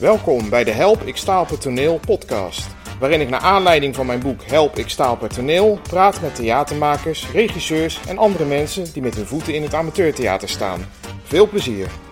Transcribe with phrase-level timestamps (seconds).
[0.00, 2.66] Welkom bij de Help ik sta op het toneel podcast,
[2.98, 6.34] waarin ik naar aanleiding van mijn boek Help ik sta op het toneel praat met
[6.34, 10.86] theatermakers, regisseurs en andere mensen die met hun voeten in het amateurtheater staan.
[11.22, 12.09] Veel plezier!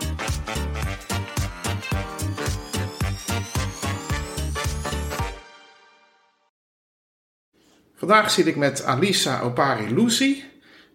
[8.09, 10.43] Vandaag zit ik met Alisa Opari Lucy,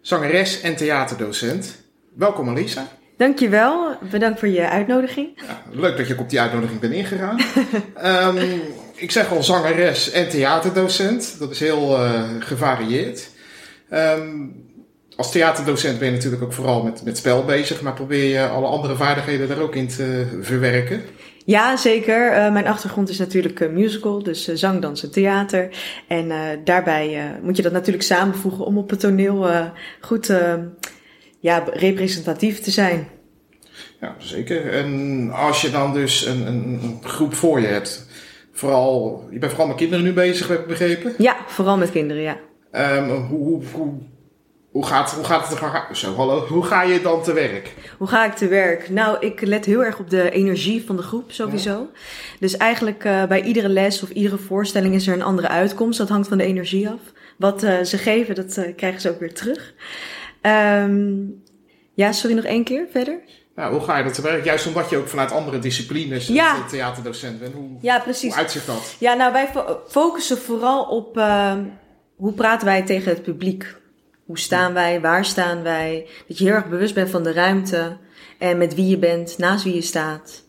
[0.00, 1.76] zangeres en theaterdocent.
[2.14, 2.88] Welkom Alisa.
[3.16, 5.28] Dankjewel, bedankt voor je uitnodiging.
[5.46, 7.40] Ja, leuk dat je op die uitnodiging bent ingegaan.
[8.36, 8.60] um,
[9.06, 11.36] ik zeg al zangeres en theaterdocent.
[11.38, 13.30] Dat is heel uh, gevarieerd.
[13.92, 14.64] Um,
[15.16, 18.66] als theaterdocent ben je natuurlijk ook vooral met, met spel bezig, maar probeer je alle
[18.66, 21.02] andere vaardigheden daar ook in te verwerken?
[21.44, 22.30] Ja, zeker.
[22.30, 25.68] Uh, mijn achtergrond is natuurlijk uh, musical, dus uh, zang, dans en theater.
[26.08, 26.32] En
[26.64, 29.46] daarbij moet je dat natuurlijk samenvoegen om op het toneel
[30.00, 30.32] goed
[31.40, 33.08] ja, representatief te zijn.
[34.00, 34.72] Ja, zeker.
[34.72, 38.06] En als je dan dus een, een, groep voor je hebt,
[38.52, 41.14] vooral, je bent vooral met kinderen nu bezig, heb ik begrepen?
[41.18, 42.36] Ja, vooral met kinderen, ja.
[42.96, 43.92] Um, hoe, hoe, hoe,
[44.82, 45.98] gaat, hoe gaat het?
[45.98, 46.46] Zo, hallo.
[46.46, 47.74] Hoe ga je dan te werk?
[47.98, 48.90] Hoe ga ik te werk?
[48.90, 51.88] Nou, ik let heel erg op de energie van de groep sowieso.
[52.40, 55.98] Dus eigenlijk uh, bij iedere les of iedere voorstelling is er een andere uitkomst.
[55.98, 57.00] Dat hangt van de energie af.
[57.38, 59.74] Wat uh, ze geven, dat uh, krijgen ze ook weer terug.
[60.42, 61.42] Um,
[61.94, 63.20] ja, sorry, nog één keer verder.
[63.54, 64.44] Nou, hoe ga je dat te werk?
[64.44, 66.66] Juist omdat je ook vanuit andere disciplines ja.
[66.68, 67.54] theaterdocent bent.
[67.54, 68.32] Hoe, ja, precies.
[68.32, 68.96] hoe uitzicht dat?
[68.98, 69.48] Ja, nou, wij
[69.88, 71.52] focussen vooral op uh,
[72.16, 73.82] hoe praten wij tegen het publiek.
[74.24, 75.00] Hoe staan wij?
[75.00, 76.06] Waar staan wij?
[76.28, 77.96] Dat je heel erg bewust bent van de ruimte.
[78.38, 80.44] En met wie je bent, naast wie je staat.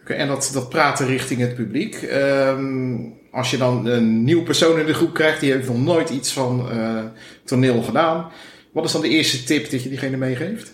[0.00, 2.02] Okay, en dat, dat praten richting het publiek.
[2.12, 6.10] Um, als je dan een nieuwe persoon in de groep krijgt, die heeft nog nooit
[6.10, 7.04] iets van uh,
[7.44, 8.30] toneel gedaan.
[8.72, 10.72] Wat is dan de eerste tip dat je diegene meegeeft?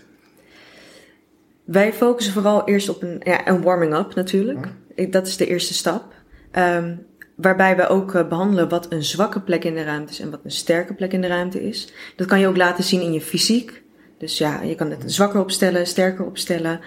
[1.65, 4.67] Wij focussen vooral eerst op een, ja, een warming-up natuurlijk.
[5.11, 6.15] Dat is de eerste stap.
[6.53, 7.07] Um,
[7.41, 10.41] waarbij we ook uh, behandelen wat een zwakke plek in de ruimte is en wat
[10.45, 11.93] een sterke plek in de ruimte is.
[12.17, 13.83] Dat kan je ook laten zien in je fysiek.
[14.19, 16.81] Dus ja, je kan het zwakker opstellen, sterker opstellen.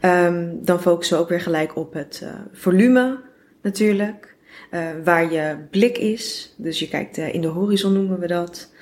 [0.00, 3.20] Um, dan focussen we ook weer gelijk op het uh, volume
[3.62, 4.36] natuurlijk.
[4.70, 6.54] Uh, waar je blik is.
[6.56, 8.72] Dus je kijkt in de horizon noemen we dat.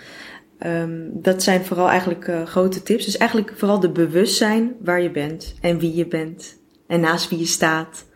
[0.66, 3.04] Um, dat zijn vooral eigenlijk grote tips.
[3.04, 7.38] Dus eigenlijk vooral de bewustzijn waar je bent en wie je bent en naast wie
[7.38, 8.06] je staat.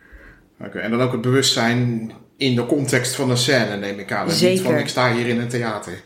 [0.59, 4.31] Oké, en dan ook het bewustzijn in de context van een scène, neem ik aan.
[4.31, 4.53] Zeker.
[4.53, 6.01] Niet van ik sta hier in een theater.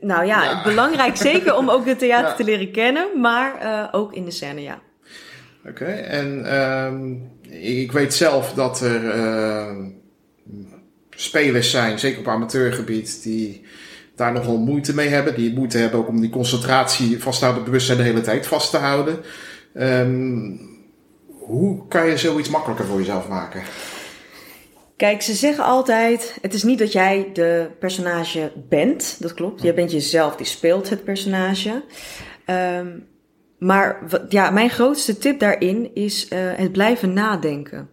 [0.00, 0.62] Nou ja, ja.
[0.62, 2.34] belangrijk zeker om ook het theater ja.
[2.34, 4.80] te leren kennen, maar uh, ook in de scène, ja.
[5.60, 9.76] Oké, okay, en um, ik weet zelf dat er uh,
[11.10, 13.66] spelers zijn, zeker op amateurgebied, die
[14.16, 15.34] daar nogal moeite mee hebben.
[15.34, 19.18] Die moeite hebben ook om die concentratie vasthouden, bewustzijn de hele tijd vast te houden.
[19.74, 20.60] Um,
[21.26, 23.62] hoe kan je zoiets makkelijker voor jezelf maken?
[24.98, 29.16] Kijk, ze zeggen altijd: het is niet dat jij de personage bent.
[29.20, 29.62] Dat klopt.
[29.62, 31.82] Jij bent jezelf, die speelt het personage.
[32.46, 33.06] Um,
[33.58, 37.90] maar ja, mijn grootste tip daarin is uh, het blijven nadenken.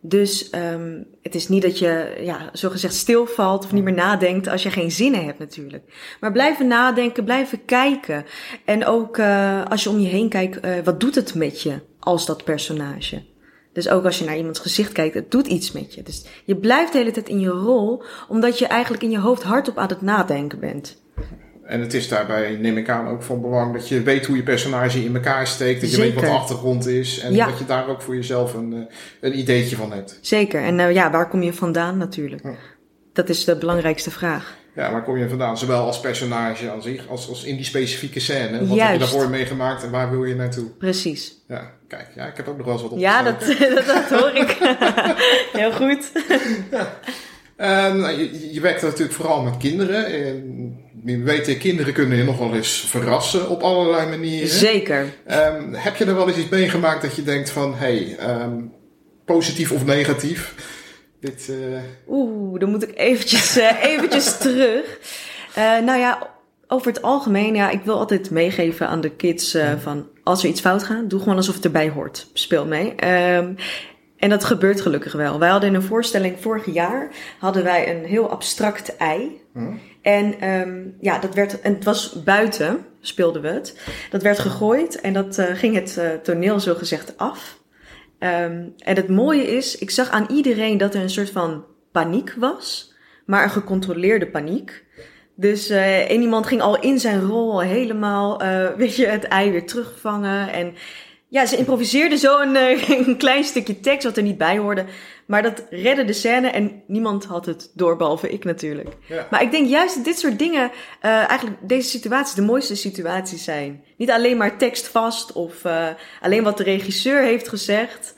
[0.00, 4.62] Dus um, het is niet dat je, ja, zogezegd stilvalt of niet meer nadenkt als
[4.62, 6.16] je geen zinnen hebt natuurlijk.
[6.20, 8.24] Maar blijven nadenken, blijven kijken.
[8.64, 11.80] En ook uh, als je om je heen kijkt, uh, wat doet het met je
[11.98, 13.29] als dat personage?
[13.72, 16.02] Dus ook als je naar iemands gezicht kijkt, het doet iets met je.
[16.02, 19.42] Dus je blijft de hele tijd in je rol, omdat je eigenlijk in je hoofd
[19.42, 20.98] hardop aan het nadenken bent.
[21.70, 24.42] En het is daarbij, neem ik aan, ook van belang dat je weet hoe je
[24.42, 25.80] personage in elkaar steekt.
[25.80, 26.12] Dat je Zeker.
[26.12, 27.18] weet wat de achtergrond is.
[27.18, 27.46] En ja.
[27.46, 30.18] dat je daar ook voor jezelf een, eh, een ideetje van hebt.
[30.20, 30.62] Zeker.
[30.62, 32.42] En uh, ja, waar kom je vandaan natuurlijk?
[32.42, 32.54] Ja.
[33.12, 34.58] Dat is de belangrijkste vraag.
[34.80, 35.58] Ja, waar kom je vandaan?
[35.58, 38.58] Zowel als personage aan zich, als, als in die specifieke scène.
[38.58, 38.82] Wat Juist.
[38.82, 40.64] heb je daarvoor meegemaakt en waar wil je naartoe?
[40.64, 41.34] Precies.
[41.48, 42.98] Ja, kijk, ja, ik heb ook nog wel eens wat op.
[42.98, 44.58] Ja, dat, dat, dat hoor ik.
[45.60, 46.12] Heel goed.
[46.76, 46.98] ja.
[47.88, 50.06] Um, je, je werkt natuurlijk vooral met kinderen.
[50.06, 54.48] En we weten, kinderen kunnen je nog wel eens verrassen op allerlei manieren.
[54.48, 55.06] Zeker.
[55.30, 58.72] Um, heb je er wel eens iets meegemaakt dat je denkt van, hé, hey, um,
[59.24, 60.54] positief of negatief?
[61.20, 61.78] Dit, uh...
[62.08, 64.98] Oeh, dan moet ik eventjes, uh, eventjes terug.
[65.58, 66.30] Uh, nou ja,
[66.66, 70.60] over het algemeen, ja, ik wil altijd meegeven aan de kids van, als er iets
[70.60, 72.30] fout gaat, doe gewoon alsof het erbij hoort.
[72.32, 72.94] Speel mee.
[73.34, 73.56] Um,
[74.20, 75.38] en dat gebeurt gelukkig wel.
[75.38, 79.40] Wij hadden in een voorstelling vorig jaar hadden wij een heel abstract ei.
[79.52, 79.80] Hmm.
[80.02, 83.78] En um, ja, dat werd, en het was buiten, speelden we het.
[84.10, 87.59] Dat werd gegooid en dat uh, ging het uh, toneel zo gezegd af.
[88.20, 92.34] Ehm, en het mooie is, ik zag aan iedereen dat er een soort van paniek
[92.38, 92.94] was,
[93.26, 94.84] maar een gecontroleerde paniek.
[95.34, 99.50] Dus uh, één iemand ging al in zijn rol helemaal, uh, weet je, het ei
[99.50, 100.52] weer terugvangen.
[100.52, 100.74] En
[101.30, 104.84] ja, ze improviseerde zo een, uh, een klein stukje tekst wat er niet bij hoorde.
[105.26, 108.88] Maar dat redde de scène en niemand had het door, behalve ik natuurlijk.
[109.08, 109.26] Ja.
[109.30, 110.70] Maar ik denk juist dat dit soort dingen,
[111.02, 113.84] uh, eigenlijk deze situaties de mooiste situaties zijn.
[113.96, 115.86] Niet alleen maar tekst vast of uh,
[116.20, 118.14] alleen wat de regisseur heeft gezegd.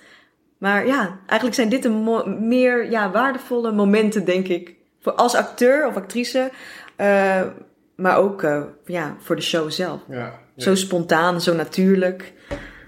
[0.59, 4.75] Maar ja, eigenlijk zijn dit de meer ja, waardevolle momenten, denk ik.
[5.01, 6.51] Voor als acteur of actrice.
[6.97, 7.43] Uh,
[7.97, 8.47] maar ook
[8.85, 10.01] ja, voor de show zelf.
[10.09, 10.33] Ja, ja.
[10.57, 12.33] Zo spontaan, zo natuurlijk.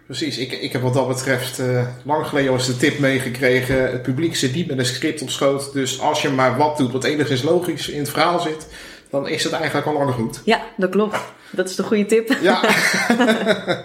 [0.07, 3.91] Precies, ik, ik heb wat dat betreft uh, lang geleden al eens de tip meegekregen.
[3.91, 5.73] Het publiek zit niet met een script op schoot.
[5.73, 8.67] Dus als je maar wat doet wat enigszins logisch in het verhaal zit,
[9.11, 10.41] dan is het eigenlijk al lang goed.
[10.45, 11.19] Ja, dat klopt.
[11.51, 12.37] Dat is de goede tip.
[12.43, 12.61] Ja.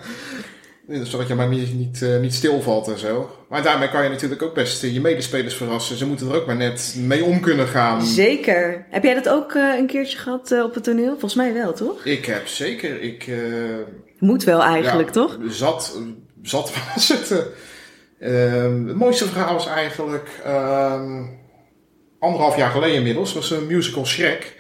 [0.90, 3.36] Zodat je maar niet, niet, uh, niet stilvalt en zo.
[3.50, 5.98] Maar daarmee kan je natuurlijk ook best je medespelers verrassen.
[5.98, 8.06] Ze moeten er ook maar net mee om kunnen gaan.
[8.06, 8.86] Zeker.
[8.90, 11.10] Heb jij dat ook uh, een keertje gehad uh, op het toneel?
[11.10, 12.06] Volgens mij wel, toch?
[12.06, 13.02] Ik heb zeker.
[13.02, 13.30] Ik,
[14.20, 15.38] Moet wel eigenlijk, ja, toch?
[15.48, 16.00] Zat,
[16.42, 17.46] zat was het.
[18.20, 21.22] Uh, het mooiste verhaal was eigenlijk uh,
[22.20, 23.34] anderhalf jaar geleden inmiddels.
[23.34, 24.56] was een musical Shrek.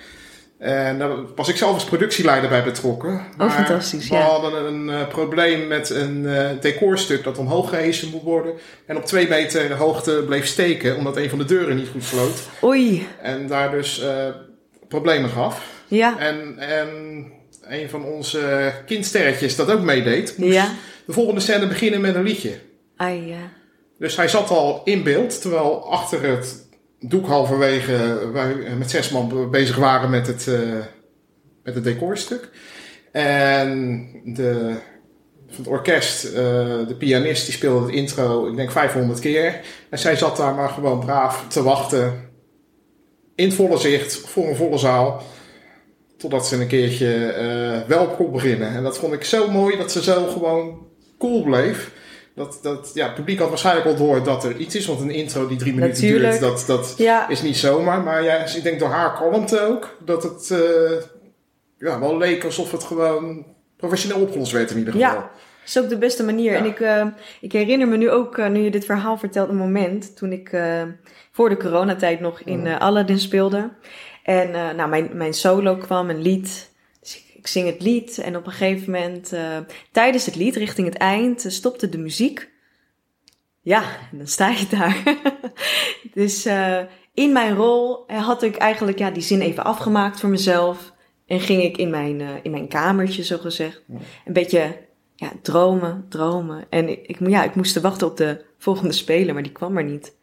[0.60, 3.22] En daar was ik zelf als productieleider bij betrokken.
[3.38, 4.22] Maar oh, fantastisch, we ja.
[4.22, 8.54] hadden een uh, probleem met een uh, decorstuk dat omhoog gehezen moet worden.
[8.86, 12.40] En op twee meter hoogte bleef steken, omdat een van de deuren niet goed sloot.
[12.64, 13.08] Oei.
[13.22, 14.26] En daar dus uh,
[14.88, 15.68] problemen gaf.
[15.88, 16.20] Ja.
[16.20, 16.88] En, en
[17.68, 20.68] een van onze kindsterretjes dat ook meedeed, moest Ja.
[21.06, 22.60] de volgende scène beginnen met een liedje.
[22.96, 23.52] Ai, ja.
[24.00, 26.69] Dus hij zat al in beeld, terwijl achter het
[27.00, 30.78] doek halverwege wij met zes man bezig waren met het, uh,
[31.64, 32.50] met het decorstuk.
[33.12, 34.76] En de,
[35.48, 36.34] van het orkest, uh,
[36.88, 39.62] de pianist, die speelde het intro, ik denk 500 keer.
[39.90, 42.28] En zij zat daar maar gewoon braaf te wachten.
[43.36, 45.24] In volle zicht, voor een volle zaal.
[46.18, 48.76] Totdat ze een keertje uh, wel kon beginnen.
[48.76, 50.88] En dat vond ik zo mooi dat ze zo gewoon
[51.18, 51.92] cool bleef.
[52.40, 54.86] Dat, dat, ja, het publiek had waarschijnlijk al door dat er iets is.
[54.86, 56.40] Want een intro die drie minuten Natuurlijk.
[56.40, 57.30] duurt, dat, dat Ja.
[57.30, 58.02] is niet zomaar.
[58.02, 59.98] Maar ja, ik denk door haar kalmte ook.
[60.06, 60.60] Dat het uh,
[61.78, 63.46] ja, wel leek alsof het gewoon
[63.78, 65.10] professioneel opgelost werd in ieder geval.
[65.10, 65.16] Ja.
[65.16, 65.30] Dat
[65.66, 66.52] is ook de beste manier.
[66.52, 66.58] Ja.
[66.58, 67.06] En ik, uh,
[67.42, 70.58] ik herinner me nu ook, uh, nu je dit verhaal vertelt, een moment toen ik
[71.32, 73.70] voor de coronatijd nog in uh, Aladdin speelde.
[74.24, 76.69] En nou, mijn, mijn solo kwam, een lied.
[77.40, 79.58] Ik, zing het lied en op een gegeven moment, uh,
[79.92, 82.50] tijdens het lied, richting het eind, uh, stopte de muziek.
[83.62, 85.04] Ja, en dan sta je daar.
[86.14, 86.80] dus uh,
[87.14, 90.94] in mijn rol had ik eigenlijk ja, die zin even afgemaakt voor mezelf.
[91.26, 93.82] En ging ik in mijn, uh, in mijn kamertje, zo gezegd,
[94.26, 94.78] een beetje
[95.16, 96.66] ja, dromen, dromen.
[96.70, 99.84] En ik, ik, ja, ik moest wachten op de volgende speler, maar die kwam er
[99.84, 100.18] niet.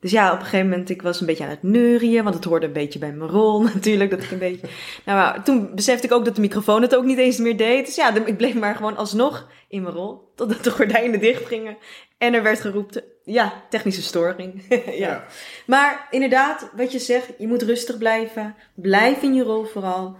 [0.00, 2.44] Dus ja, op een gegeven moment, ik was een beetje aan het neurien, want het
[2.44, 4.66] hoorde een beetje bij mijn rol natuurlijk, dat ik een beetje...
[5.04, 7.86] Nou, maar toen besefte ik ook dat de microfoon het ook niet eens meer deed.
[7.86, 11.76] Dus ja, ik bleef maar gewoon alsnog in mijn rol, totdat de gordijnen dicht gingen.
[12.18, 14.62] En er werd geroepen, ja, technische storing.
[14.68, 14.80] ja.
[14.92, 15.24] Ja.
[15.66, 18.54] Maar inderdaad, wat je zegt, je moet rustig blijven.
[18.74, 20.16] Blijf in je rol vooral.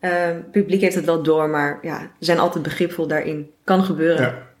[0.00, 3.50] Uh, het publiek heeft het wel door, maar ja, zijn altijd begripvol daarin.
[3.64, 4.22] Kan gebeuren.
[4.22, 4.52] Ja.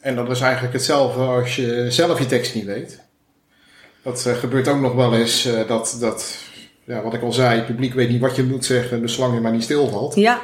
[0.00, 3.03] En dat is eigenlijk hetzelfde als je zelf je tekst niet weet.
[4.04, 6.36] Dat uh, gebeurt ook nog wel eens uh, dat, dat
[6.84, 9.34] ja, wat ik al zei, het publiek weet niet wat je moet zeggen, dus zolang
[9.34, 10.14] je maar niet stilvalt.
[10.14, 10.40] Ja,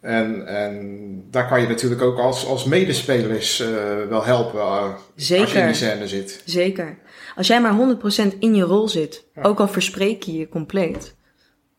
[0.00, 3.68] En, en daar kan je natuurlijk ook als, als medespelers uh,
[4.08, 5.64] wel helpen als je in zeker.
[5.66, 6.42] die scène zit.
[6.44, 6.98] Zeker.
[7.36, 7.96] Als jij maar
[8.32, 9.42] 100% in je rol zit, Ja.
[9.42, 11.16] ook al verspreek je je compleet.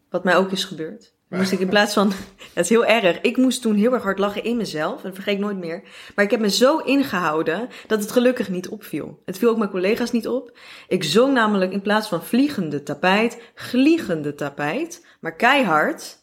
[0.09, 1.13] Wat mij ook is gebeurd.
[1.37, 2.11] Moest ik in plaats van,
[2.53, 3.21] dat is heel erg.
[3.21, 5.01] Ik moest toen heel erg hard lachen in mezelf.
[5.01, 5.83] Dat vergeet ik nooit meer.
[6.15, 9.21] Maar ik heb me zo ingehouden dat het gelukkig niet opviel.
[9.25, 10.57] Het viel ook mijn collega's niet op.
[10.87, 15.05] Ik zong namelijk in plaats van vliegende tapijt, gliegende tapijt.
[15.19, 16.17] Maar keihard.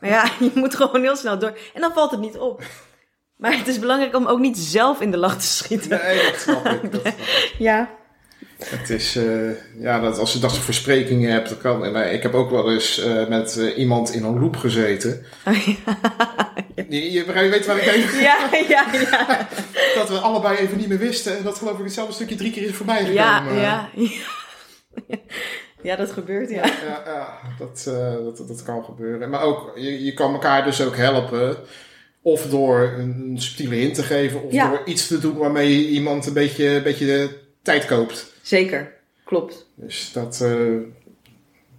[0.00, 1.58] Maar ja, je moet gewoon heel snel door.
[1.74, 2.62] En dan valt het niet op.
[3.36, 5.90] Maar het is belangrijk om ook niet zelf in de lach te schieten.
[5.90, 6.92] Nee, dat snap ik.
[6.92, 7.54] Dat snap ik.
[7.58, 7.98] Ja.
[8.64, 11.84] Het is, uh, ja, dat als je dat soort versprekingen hebt, dan kan.
[11.84, 15.24] En, ik heb ook wel eens uh, met iemand in een loop gezeten.
[15.46, 15.74] Oh, ja.
[16.88, 19.48] Je, je, je weet waar ik heen Ja, ja, ja.
[19.94, 21.36] Dat we allebei even niet meer wisten.
[21.36, 23.14] En dat geloof ik hetzelfde stukje drie keer is voorbij gekomen.
[23.14, 25.18] Ja, ja, ja.
[25.82, 26.66] Ja, dat gebeurt, ja.
[26.66, 27.84] Ja, ja dat,
[28.36, 29.30] dat, dat kan gebeuren.
[29.30, 31.56] Maar ook, je, je kan elkaar dus ook helpen.
[32.22, 34.42] Of door een subtiele hint te geven.
[34.42, 38.32] Of door iets te doen waarmee je iemand een beetje, een beetje de tijd koopt.
[38.42, 38.92] Zeker,
[39.24, 39.66] klopt.
[39.74, 40.78] Dus dat, uh,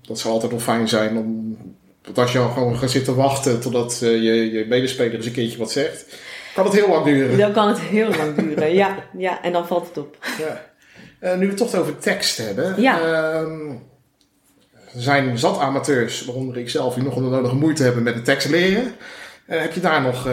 [0.02, 1.58] dat zal altijd nog fijn zijn om...
[2.04, 5.32] Want als je al gewoon gaat zitten wachten totdat uh, je, je medespeler eens een
[5.32, 6.06] keertje wat zegt.
[6.54, 7.38] kan het heel lang duren.
[7.38, 9.10] Dan kan het heel lang duren, ja.
[9.18, 10.18] ja en dan valt het op.
[10.40, 10.70] Ja.
[11.22, 12.82] Uh, nu we het toch over tekst hebben.
[12.82, 13.00] Ja.
[13.00, 13.70] Ehm,
[14.94, 18.22] er zijn zat amateurs, waaronder ik zelf, die nog de nodige moeite hebben met de
[18.22, 18.96] tekst leren.
[19.46, 20.30] Heb je daar nog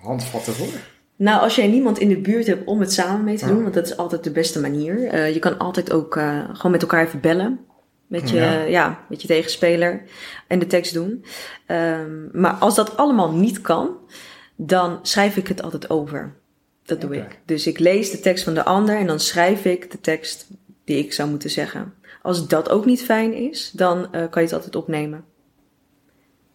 [0.00, 0.72] handvatten voor?
[1.16, 3.74] Nou, als jij niemand in de buurt hebt om het samen mee te doen, want
[3.74, 5.18] dat is altijd de beste manier.
[5.32, 6.12] je kan altijd ook
[6.52, 7.60] gewoon met elkaar even bellen.
[8.06, 8.62] Met je, ja.
[8.62, 9.04] ja.
[9.08, 10.02] met je tegenspeler
[10.48, 11.24] en de tekst doen.
[11.66, 13.96] Um, maar als dat allemaal niet kan,
[14.56, 16.34] dan schrijf ik het altijd over.
[16.84, 17.24] Dat doe okay.
[17.24, 17.40] ik.
[17.44, 20.46] Dus ik lees de tekst van de ander en dan schrijf ik de tekst
[20.84, 21.94] die ik zou moeten zeggen.
[22.22, 25.24] Als dat ook niet fijn is, dan uh, kan je het altijd opnemen.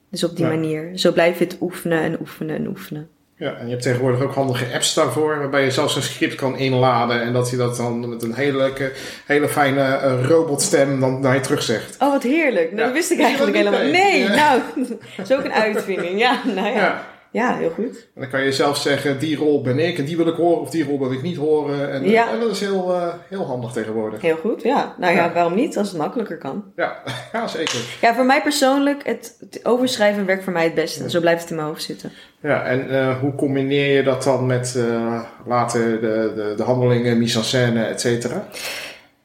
[0.09, 0.51] Dus op die ja.
[0.51, 0.97] manier.
[0.97, 3.09] Zo blijf je het oefenen en oefenen en oefenen.
[3.39, 6.57] Ja, en je hebt tegenwoordig ook handige apps daarvoor, waarbij je zelfs een script kan
[6.57, 8.91] inladen en dat je dat dan met een hele,
[9.25, 11.95] hele fijne uh, robotstem dan naar je terug zegt.
[11.99, 12.71] Oh, wat heerlijk.
[12.71, 12.83] Nou, ja.
[12.83, 13.81] Dat wist ik eigenlijk helemaal.
[13.81, 14.35] Nee, ja.
[14.35, 14.61] nou,
[15.17, 16.19] dat is ook een uitvinding.
[16.19, 16.73] Ja, nou ja.
[16.73, 17.03] ja.
[17.31, 18.07] Ja, heel goed.
[18.15, 20.61] En dan kan je zelf zeggen, die rol ben ik en die wil ik horen
[20.61, 21.91] of die rol wil ik niet horen.
[21.91, 22.31] En, ja.
[22.31, 24.21] en dat is heel, uh, heel handig tegenwoordig.
[24.21, 24.95] Heel goed, ja.
[24.97, 26.63] Nou ja, ja, waarom niet als het makkelijker kan?
[26.75, 27.97] Ja, ja zeker.
[28.01, 31.03] Ja, voor mij persoonlijk, het, het overschrijven werkt voor mij het beste.
[31.03, 31.09] Ja.
[31.09, 32.11] Zo blijft het in mijn hoofd zitten.
[32.39, 37.17] Ja, en uh, hoe combineer je dat dan met uh, later de, de, de handelingen,
[37.17, 38.47] mise en scène, et cetera?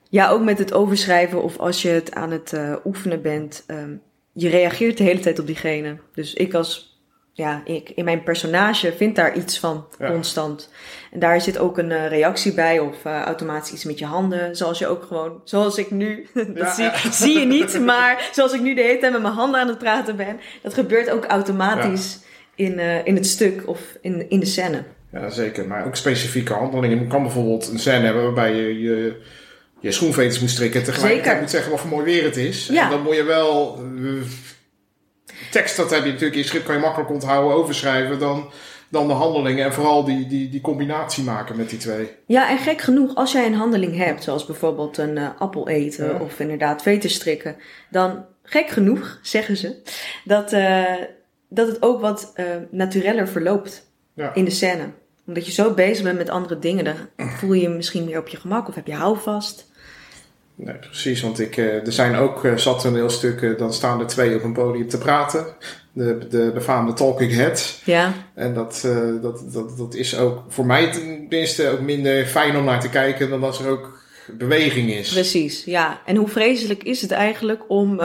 [0.08, 2.52] Ja, ook met het overschrijven of als je het aan het
[2.84, 3.64] oefenen bent.
[3.66, 5.96] Um, je reageert de hele tijd op diegene.
[6.14, 6.93] Dus ik als
[7.36, 10.10] ja, ik in mijn personage vind daar iets van ja.
[10.10, 10.70] constant.
[11.12, 14.56] En daar zit ook een uh, reactie bij of uh, automatisch iets met je handen.
[14.56, 17.10] Zoals je ook gewoon, zoals ik nu, dat ja, zie, ja.
[17.10, 19.78] zie, je niet, maar zoals ik nu de hele tijd met mijn handen aan het
[19.78, 20.40] praten ben.
[20.62, 22.18] Dat gebeurt ook automatisch
[22.54, 24.84] in, uh, in het stuk of in, in de scène.
[25.12, 25.66] Ja, zeker.
[25.66, 26.98] Maar ook specifieke handelingen.
[26.98, 29.22] Je kan bijvoorbeeld een scène hebben waarbij je je,
[29.80, 30.80] je schoenveters moet strikken.
[30.80, 32.68] En tegelijkertijd moet zeggen wat voor mooi weer het is.
[32.68, 33.82] En dan moet je wel
[35.50, 38.50] tekst, dat heb je natuurlijk in schrift, kan je makkelijk onthouden, overschrijven dan,
[38.88, 39.64] dan de handelingen.
[39.64, 42.10] En vooral die, die, die combinatie maken met die twee.
[42.26, 46.06] Ja, en gek genoeg, als jij een handeling hebt, zoals bijvoorbeeld een uh, appel eten
[46.06, 46.18] ja.
[46.20, 47.56] of inderdaad veters strikken,
[47.90, 49.82] dan gek genoeg zeggen ze
[50.24, 50.94] dat, uh,
[51.48, 54.34] dat het ook wat uh, natureller verloopt ja.
[54.34, 54.90] in de scène.
[55.26, 58.28] Omdat je zo bezig bent met andere dingen, dan voel je je misschien meer op
[58.28, 59.72] je gemak of heb je houvast.
[60.56, 64.36] Nee, precies, want ik, uh, er zijn ook uh, zat toneelstukken, dan staan er twee
[64.36, 65.46] op een podium te praten.
[65.92, 67.80] De, de befaamde talking head.
[67.84, 68.12] Ja.
[68.34, 72.64] En dat, uh, dat, dat, dat is ook voor mij tenminste ook minder fijn om
[72.64, 73.98] naar te kijken dan als er ook
[74.32, 75.12] beweging is.
[75.12, 76.00] Precies, ja.
[76.04, 78.00] En hoe vreselijk is het eigenlijk om,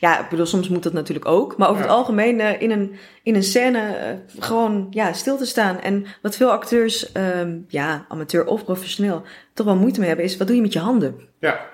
[0.00, 1.88] ja, ik bedoel, soms moet dat natuurlijk ook, maar over ja.
[1.88, 5.80] het algemeen in, een, in een scène gewoon ja, stil te staan.
[5.80, 9.22] En wat veel acteurs, um, ja, amateur of professioneel,
[9.54, 11.20] toch wel moeite mee hebben, is wat doe je met je handen?
[11.38, 11.68] Ja.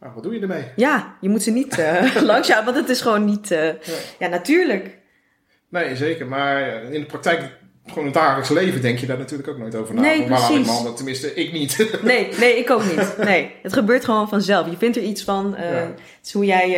[0.00, 0.64] Nou, wat doe je ermee?
[0.76, 1.76] Ja, je moet ze niet
[2.22, 3.74] langs jou, want het is gewoon niet ja.
[4.18, 4.28] ja.
[4.28, 4.98] natuurlijk.
[5.68, 6.26] Nee, zeker.
[6.26, 7.58] Maar in de praktijk,
[7.92, 10.00] gewoon het dagelijks leven, denk je daar natuurlijk ook nooit over na.
[10.00, 10.66] Nee, precies.
[10.66, 11.88] Man, tenminste, ik niet.
[12.02, 13.16] nee, nee, ik ook niet.
[13.18, 14.70] Nee, het gebeurt gewoon vanzelf.
[14.70, 15.54] Je vindt er iets van.
[15.58, 15.76] Uh, ja.
[15.76, 16.68] Het is hoe jij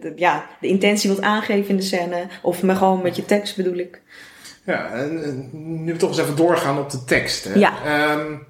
[0.00, 2.26] de, ja, de intentie wilt aangeven in de scène.
[2.42, 4.00] Of maar gewoon met je tekst bedoel ik.
[4.64, 5.48] Ja, en, en
[5.84, 7.44] nu we toch eens even doorgaan op de tekst.
[7.44, 7.54] Hè.
[7.54, 7.72] Ja.
[8.12, 8.46] Um,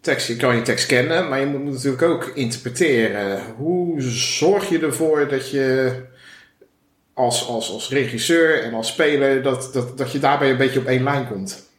[0.00, 3.42] tekst, je kan je tekst kennen, maar je moet, moet natuurlijk ook interpreteren.
[3.56, 5.92] Hoe zorg je ervoor dat je
[7.14, 10.86] als, als, als regisseur en als speler, dat, dat, dat je daarbij een beetje op
[10.86, 11.70] één lijn komt?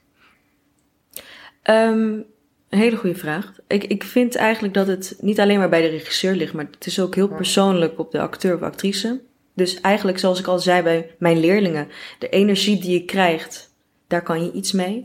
[1.69, 2.25] Um,
[2.69, 3.53] een hele goede vraag.
[3.67, 6.85] Ik, ik vind eigenlijk dat het niet alleen maar bij de regisseur ligt, maar het
[6.85, 9.21] is ook heel persoonlijk op de acteur of actrice.
[9.53, 11.87] Dus eigenlijk, zoals ik al zei bij mijn leerlingen,
[12.19, 13.73] de energie die je krijgt,
[14.07, 15.01] daar kan je iets mee.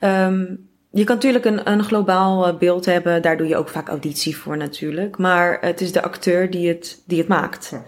[0.00, 0.26] Ja.
[0.26, 4.36] Um, je kan natuurlijk een, een globaal beeld hebben, daar doe je ook vaak auditie
[4.36, 5.18] voor natuurlijk.
[5.18, 7.68] Maar het is de acteur die het, die het maakt.
[7.70, 7.84] Ja.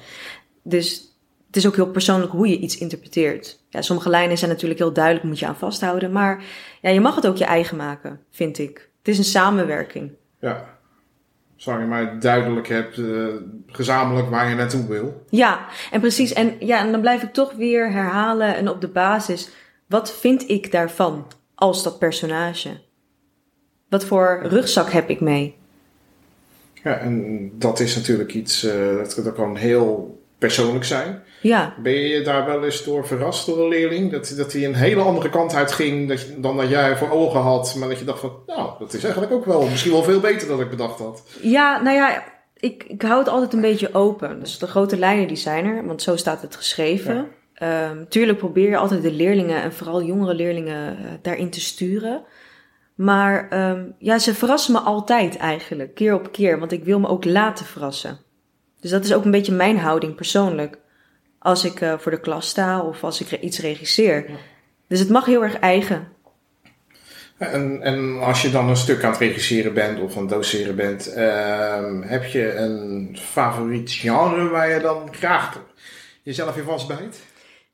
[0.62, 1.09] Dus
[1.50, 3.60] het is ook heel persoonlijk hoe je iets interpreteert.
[3.68, 6.12] Ja, sommige lijnen zijn natuurlijk heel duidelijk, moet je aan vasthouden.
[6.12, 6.44] Maar
[6.80, 8.88] ja, je mag het ook je eigen maken, vind ik.
[8.98, 10.10] Het is een samenwerking.
[10.40, 10.78] Ja,
[11.56, 13.26] zolang je maar duidelijk hebt, uh,
[13.66, 15.24] gezamenlijk waar je naartoe wil.
[15.30, 16.32] Ja, en precies.
[16.32, 19.50] En, ja, en dan blijf ik toch weer herhalen en op de basis,
[19.86, 22.80] wat vind ik daarvan als dat personage?
[23.88, 25.56] Wat voor rugzak heb ik mee?
[26.82, 31.22] Ja, en dat is natuurlijk iets, uh, dat, dat kan heel persoonlijk zijn.
[31.40, 31.74] Ja.
[31.82, 34.12] Ben je daar wel eens door verrast door een leerling?
[34.12, 37.40] Dat, dat hij een hele andere kant uit ging dat dan dat jij voor ogen
[37.40, 37.74] had.
[37.78, 40.48] Maar dat je dacht van, nou, dat is eigenlijk ook wel misschien wel veel beter
[40.48, 41.22] dan ik bedacht had.
[41.40, 42.22] Ja, nou ja,
[42.56, 44.40] ik, ik hou het altijd een beetje open.
[44.40, 47.14] Dus de grote lijnen die zijn er, want zo staat het geschreven.
[47.14, 47.90] Ja.
[47.90, 52.22] Um, tuurlijk probeer je altijd de leerlingen en vooral jongere leerlingen uh, daarin te sturen.
[52.94, 57.08] Maar um, ja, ze verrassen me altijd eigenlijk, keer op keer, want ik wil me
[57.08, 58.18] ook laten verrassen.
[58.80, 60.78] Dus dat is ook een beetje mijn houding persoonlijk.
[61.38, 64.30] Als ik uh, voor de klas sta of als ik iets regisseer.
[64.30, 64.36] Ja.
[64.88, 66.08] Dus het mag heel erg eigen.
[67.38, 70.76] En, en als je dan een stuk aan het regisseren bent of aan het doseren
[70.76, 75.62] bent, ehm, heb je een favoriet genre waar je dan graag
[76.22, 77.18] jezelf in vastbijt?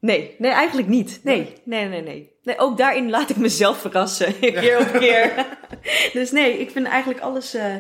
[0.01, 1.21] Nee, nee, eigenlijk niet.
[1.23, 2.33] Nee, nee, nee, nee.
[2.43, 5.47] nee ook daarin laat ik mezelf verrassen, keer op keer.
[6.13, 7.75] dus nee, ik vind eigenlijk alles eh,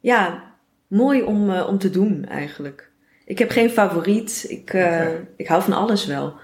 [0.00, 0.51] ja,
[0.92, 2.90] mooi om, eh, om te doen, eigenlijk.
[3.24, 4.44] Ik heb geen favoriet.
[4.48, 6.34] Ik, uh, ik hou van alles wel.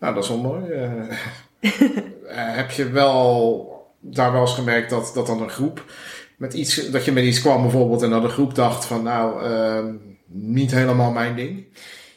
[0.00, 0.64] Nou, dat is wel mooi.
[2.60, 5.84] heb je wel daar wel eens gemerkt dat, dat dan een groep
[6.36, 9.48] met iets, dat je met iets kwam bijvoorbeeld en dat een groep dacht van nou,
[9.48, 9.94] uh,
[10.26, 11.64] niet helemaal mijn ding?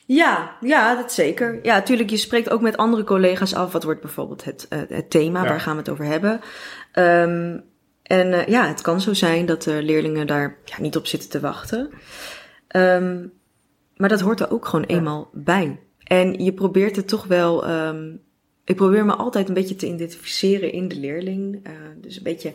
[0.06, 1.60] Ja, ja, dat zeker.
[1.62, 3.72] Ja, natuurlijk, je spreekt ook met andere collega's af.
[3.72, 6.42] Wat wordt bijvoorbeeld het, het thema, waar gaan we het over hebben?
[6.94, 7.64] Um,
[8.10, 11.30] en uh, ja, het kan zo zijn dat de leerlingen daar ja, niet op zitten
[11.30, 11.90] te wachten.
[12.76, 13.34] Um,
[13.96, 15.80] maar dat hoort er ook gewoon eenmaal bij.
[16.04, 18.22] En je probeert het toch wel um,
[18.70, 21.68] ik probeer me altijd een beetje te identificeren in de leerling.
[21.68, 22.54] Uh, dus een beetje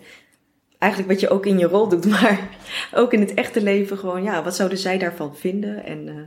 [0.79, 2.49] eigenlijk wat je ook in je rol doet, maar
[2.93, 5.85] ook in het echte leven gewoon, ja, wat zouden zij daarvan vinden?
[5.85, 6.23] En uh,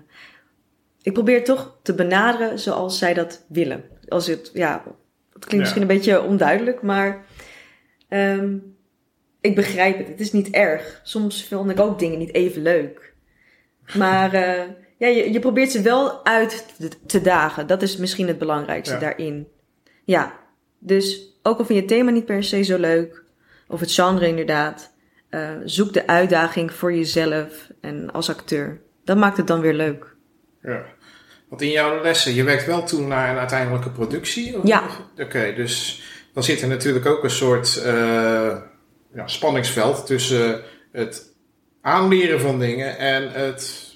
[1.02, 3.84] ik probeer toch te benaderen zoals zij dat willen.
[4.08, 4.84] Als het, ja,
[5.34, 7.26] het klinkt misschien een beetje onduidelijk, maar
[8.10, 8.77] um,
[9.48, 10.08] ik begrijp het.
[10.08, 11.00] Het is niet erg.
[11.04, 13.14] Soms vind ik ook dingen niet even leuk.
[13.94, 14.62] Maar uh,
[14.98, 16.66] ja, je, je probeert ze wel uit
[17.06, 17.68] te dagen.
[17.68, 19.00] Dat is misschien het belangrijkste ja.
[19.00, 19.48] daarin.
[20.04, 20.40] Ja,
[20.80, 23.24] dus ook al vind je het thema niet per se zo leuk,
[23.68, 24.94] of het genre inderdaad,
[25.30, 28.82] uh, zoek de uitdaging voor jezelf en als acteur.
[29.04, 30.16] Dat maakt het dan weer leuk.
[30.62, 30.86] Ja.
[31.50, 34.58] Want in jouw lessen, je werkt wel toe naar een uiteindelijke productie?
[34.58, 34.68] Of?
[34.68, 34.84] Ja.
[35.18, 36.02] Oké, dus
[36.34, 38.58] dan zit er natuurlijk ook een soort uh,
[39.18, 41.34] ja, spanningsveld tussen het
[41.82, 43.96] aanleren van dingen en het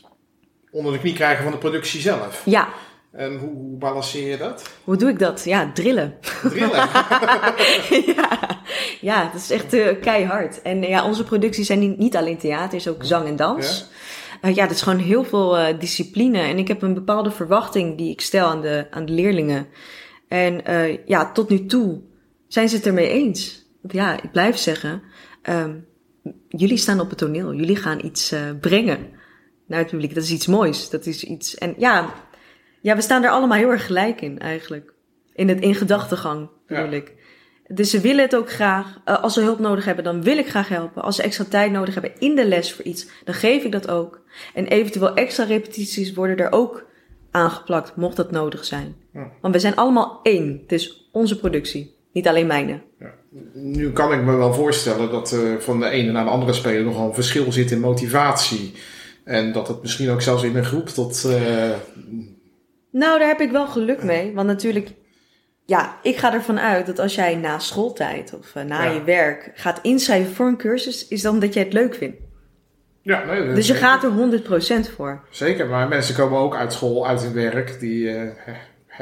[0.71, 2.41] onder de knie krijgen van de productie zelf.
[2.45, 2.67] Ja,
[3.11, 4.69] en hoe, hoe, balanceer je dat?
[4.83, 5.43] Hoe doe ik dat?
[5.43, 6.17] Ja, drillen.
[6.43, 6.69] Drillen?
[8.15, 8.61] ja.
[9.01, 10.61] ja, dat is echt uh, keihard.
[10.61, 13.89] En ja, onze producties zijn niet, niet alleen theater, is ook zang en dans.
[14.41, 16.39] Ja, uh, ja dat is gewoon heel veel uh, discipline.
[16.39, 19.67] En ik heb een bepaalde verwachting die ik stel aan de, aan de leerlingen.
[20.27, 20.61] En
[21.05, 22.01] ja, tot nu toe
[22.47, 23.60] zijn ze het ermee eens.
[23.87, 25.01] Ja, ik blijf zeggen,
[25.49, 25.85] um,
[26.47, 27.53] jullie staan op het toneel.
[27.53, 29.09] Jullie gaan iets brengen
[29.67, 30.13] naar het publiek.
[30.15, 30.89] Dat is iets moois.
[30.89, 31.55] Dat is iets.
[31.55, 32.13] En ja,
[32.81, 34.93] ja, we staan er allemaal heel erg gelijk in eigenlijk.
[35.33, 36.91] In, het, in gedachtegang bedoel ja.
[36.91, 37.13] ik.
[37.67, 39.01] Dus ze willen het ook graag.
[39.05, 41.01] Uh, als ze hulp nodig hebben, dan wil ik graag helpen.
[41.01, 43.89] Als ze extra tijd nodig hebben in de les voor iets, dan geef ik dat
[43.89, 44.21] ook.
[44.53, 46.85] En eventueel extra repetities worden er ook
[47.31, 48.95] aangeplakt, mocht dat nodig zijn.
[49.13, 49.31] Ja.
[49.41, 50.59] Want we zijn allemaal één.
[50.61, 52.81] Het is onze productie, niet alleen mijne.
[52.99, 53.13] Ja.
[53.53, 56.83] Nu kan ik me wel voorstellen dat uh, van de ene naar de andere speler
[56.83, 58.73] nogal een verschil zit in motivatie.
[59.23, 61.69] En dat het misschien ook zelfs in een groep tot uh,
[62.91, 64.33] nou, daar heb ik wel geluk mee.
[64.33, 64.89] Want natuurlijk,
[65.65, 68.91] ja, ik ga ervan uit dat als jij na schooltijd of uh, na ja.
[68.91, 72.17] je werk gaat inschrijven voor een cursus, is dan dat jij het leuk vindt.
[73.01, 74.11] Ja, nee, dus je gaat er
[74.89, 75.23] 100% voor.
[75.29, 77.79] Zeker, maar mensen komen ook uit school, uit hun werk.
[77.79, 78.21] Die uh,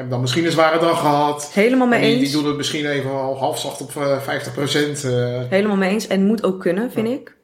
[0.00, 1.50] hebben dan misschien een zware dag gehad.
[1.52, 2.20] Helemaal mee die, eens.
[2.20, 5.04] Die doen het misschien even al halfzacht op uh, 50%.
[5.04, 5.42] Uh.
[5.48, 6.06] Helemaal mee eens.
[6.06, 7.14] En moet ook kunnen, vind ja.
[7.14, 7.36] ik.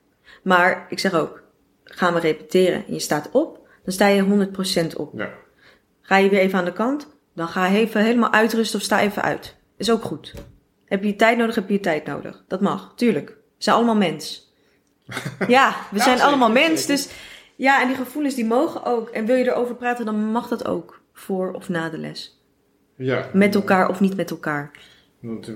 [0.43, 1.43] Maar ik zeg ook,
[1.85, 4.49] gaan we repeteren en je staat op, dan sta je
[4.93, 5.13] 100% op.
[5.17, 5.31] Ja.
[6.03, 9.01] Ga je weer even aan de kant, dan ga je even helemaal uitrusten of sta
[9.01, 9.57] even uit.
[9.77, 10.35] Is ook goed.
[10.85, 12.45] Heb je tijd nodig, heb je tijd nodig.
[12.49, 13.29] Dat mag, tuurlijk.
[13.29, 14.53] We zijn allemaal mens.
[15.39, 16.81] ja, we ja, zijn zeker, allemaal mens.
[16.81, 16.97] Zeker.
[16.97, 17.09] Dus
[17.57, 19.09] ja, en die gevoelens die mogen ook.
[19.09, 21.01] En wil je erover praten, dan mag dat ook.
[21.13, 22.36] Voor of na de les.
[22.97, 23.29] Ja.
[23.33, 24.71] Met elkaar of niet met elkaar.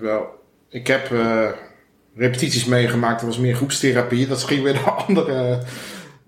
[0.01, 0.27] Wel,
[0.69, 1.49] ik heb uh,
[2.15, 3.21] repetities meegemaakt.
[3.21, 4.27] Dat was meer groepstherapie.
[4.27, 5.63] Dat ging weer de andere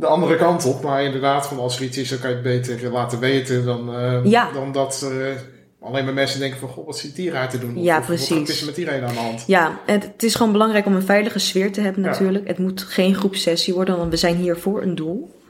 [0.03, 0.83] de andere kant op.
[0.83, 3.95] Maar inderdaad, van als er iets is, dan kan je het beter laten weten dan,
[3.95, 4.51] uh, ja.
[4.53, 5.27] dan dat uh,
[5.81, 7.83] alleen maar mensen denken van, goh, wat zit hier uit te doen?
[7.83, 8.39] Ja, precies.
[8.39, 9.45] Wat is er met iedereen aan de hand?
[9.47, 12.45] Ja, het, het is gewoon belangrijk om een veilige sfeer te hebben natuurlijk.
[12.45, 12.51] Ja.
[12.51, 15.41] Het moet geen groepsessie worden, want we zijn hier voor een doel.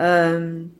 [0.00, 0.72] Um,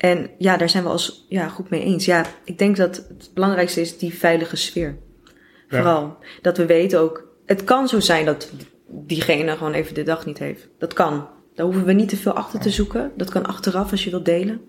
[0.00, 2.04] en ja, daar zijn we als ja, groep mee eens.
[2.04, 4.96] Ja, ik denk dat het belangrijkste is die veilige sfeer.
[5.24, 5.76] Ja.
[5.76, 6.16] Vooral.
[6.42, 8.52] Dat we weten ook, het kan zo zijn dat
[8.88, 10.68] diegene gewoon even de dag niet heeft.
[10.78, 11.28] Dat kan.
[11.54, 13.12] Daar hoeven we niet te veel achter te zoeken.
[13.16, 14.60] Dat kan achteraf als je wilt delen.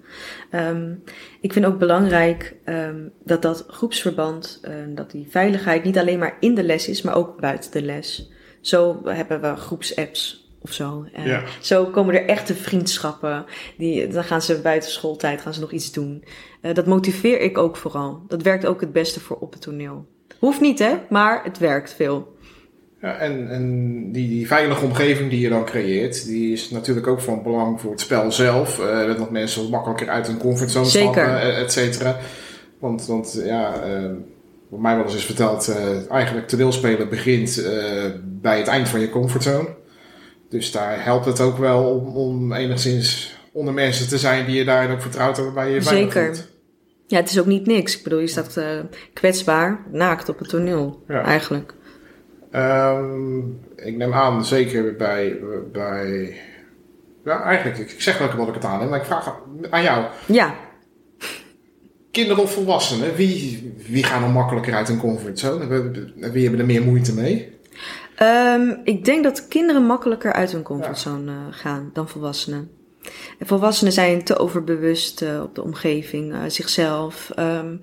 [0.52, 1.04] Um,
[1.42, 6.38] ik vind ook belangrijk um, dat dat groepsverband, uh, dat die veiligheid niet alleen maar
[6.40, 8.30] in de les is, maar ook buiten de les.
[8.62, 11.06] Zo hebben we groepsapps of zo.
[11.18, 11.44] Uh, ja.
[11.60, 13.46] Zo komen er echte vriendschappen.
[13.78, 16.24] Die, dan gaan ze buiten schooltijd gaan ze nog iets doen.
[16.62, 18.22] Uh, dat motiveer ik ook vooral.
[18.28, 20.06] Dat werkt ook het beste voor op het toneel.
[20.40, 22.36] Hoeft niet hè, maar het werkt veel.
[23.02, 27.22] Ja, en, en die, die veilige omgeving die je dan creëert, die is natuurlijk ook
[27.22, 28.80] van belang voor het spel zelf.
[28.80, 31.12] Uh, dat mensen makkelijker uit hun comfortzone Zeker.
[31.12, 32.18] stappen, et cetera.
[32.80, 34.12] Want, want ja, uh,
[34.70, 37.70] wat mij wel eens is verteld, uh, eigenlijk toneelspelen begint
[38.24, 39.68] bij het eind van je comfortzone.
[40.52, 44.66] Dus daar helpt het ook wel om, om enigszins onder mensen te zijn die je
[44.66, 46.26] daarin ook vertrouwt en waarbij je Zeker.
[46.26, 46.48] Voelt.
[47.08, 47.98] Ja, het is ook niet niks.
[47.98, 48.66] Ik bedoel, je staat uh,
[49.14, 51.24] kwetsbaar, naakt op het toneel, ja.
[51.24, 51.74] eigenlijk.
[52.56, 55.40] Um, ik neem aan, zeker bij,
[55.72, 56.34] bij
[57.26, 59.36] ja, eigenlijk, ik zeg wel wat ik het aan heb, maar ik vraag
[59.70, 60.06] aan jou.
[60.26, 60.56] Ja.
[62.12, 65.68] Kinderen of volwassenen, wie, wie gaan er makkelijker uit hun comfortzone?
[66.32, 67.60] Wie hebben er meer moeite mee?
[68.22, 71.52] Um, ik denk dat kinderen makkelijker uit hun comfortzone ja.
[71.52, 72.72] gaan dan volwassenen.
[73.40, 77.32] En volwassenen zijn te overbewust uh, op de omgeving, uh, zichzelf.
[77.40, 77.80] Um,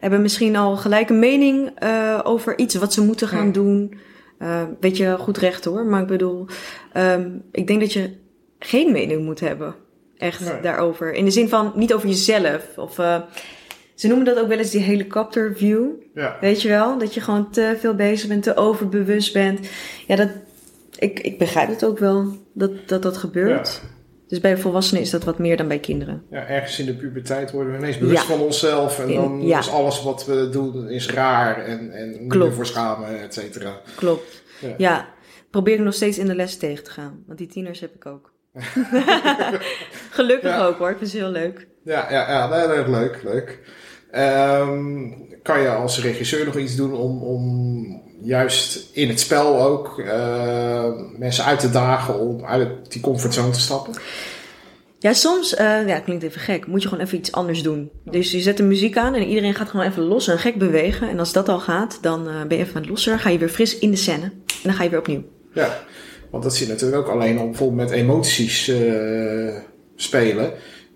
[0.00, 3.52] hebben misschien al gelijk een mening uh, over iets wat ze moeten gaan ja.
[3.52, 3.98] doen.
[4.80, 5.84] weet je, goed recht hoor.
[5.84, 6.46] Maar ik bedoel,
[6.96, 8.16] um, ik denk dat je
[8.58, 9.74] geen mening moet hebben.
[10.16, 10.60] Echt nee.
[10.60, 11.12] daarover.
[11.12, 12.66] In de zin van niet over jezelf.
[12.76, 12.98] Of
[14.02, 15.88] ze noemen dat ook wel eens die helikopter view.
[16.14, 16.36] Ja.
[16.40, 16.98] Weet je wel?
[16.98, 19.68] Dat je gewoon te veel bezig bent, te overbewust bent.
[20.06, 20.28] Ja, dat,
[20.98, 23.80] ik, ik begrijp het ook wel dat dat, dat gebeurt.
[23.82, 23.88] Ja.
[24.28, 26.22] Dus bij volwassenen is dat wat meer dan bij kinderen.
[26.30, 28.28] Ja, ergens in de puberteit worden we ineens bewust ja.
[28.28, 28.98] van onszelf.
[28.98, 29.58] En dan ja.
[29.58, 33.80] is alles wat we doen is raar en, en meer voor schamen, et cetera.
[33.94, 34.42] Klopt.
[34.60, 34.74] Ja.
[34.78, 35.08] ja.
[35.50, 37.22] Probeer ik nog steeds in de les tegen te gaan.
[37.26, 38.32] Want die tieners heb ik ook.
[40.18, 41.66] Gelukkig ook hoor, ik vind het heel leuk.
[41.84, 43.60] Ja, ja, ja nee, leuk, leuk.
[44.18, 49.98] Um, kan je als regisseur nog iets doen om, om juist in het spel ook
[49.98, 50.84] uh,
[51.18, 53.94] mensen uit te dagen om uit die comfortzone te stappen?
[54.98, 57.90] Ja, soms, uh, ja, klinkt even gek, moet je gewoon even iets anders doen.
[58.04, 61.08] Dus je zet de muziek aan en iedereen gaat gewoon even los en gek bewegen.
[61.08, 63.48] En als dat al gaat, dan uh, ben je even wat losser, ga je weer
[63.48, 65.22] fris in de scène en dan ga je weer opnieuw.
[65.54, 65.84] Ja,
[66.30, 69.56] want dat zie je natuurlijk ook alleen al bijvoorbeeld met emoties uh,
[69.96, 70.52] spelen.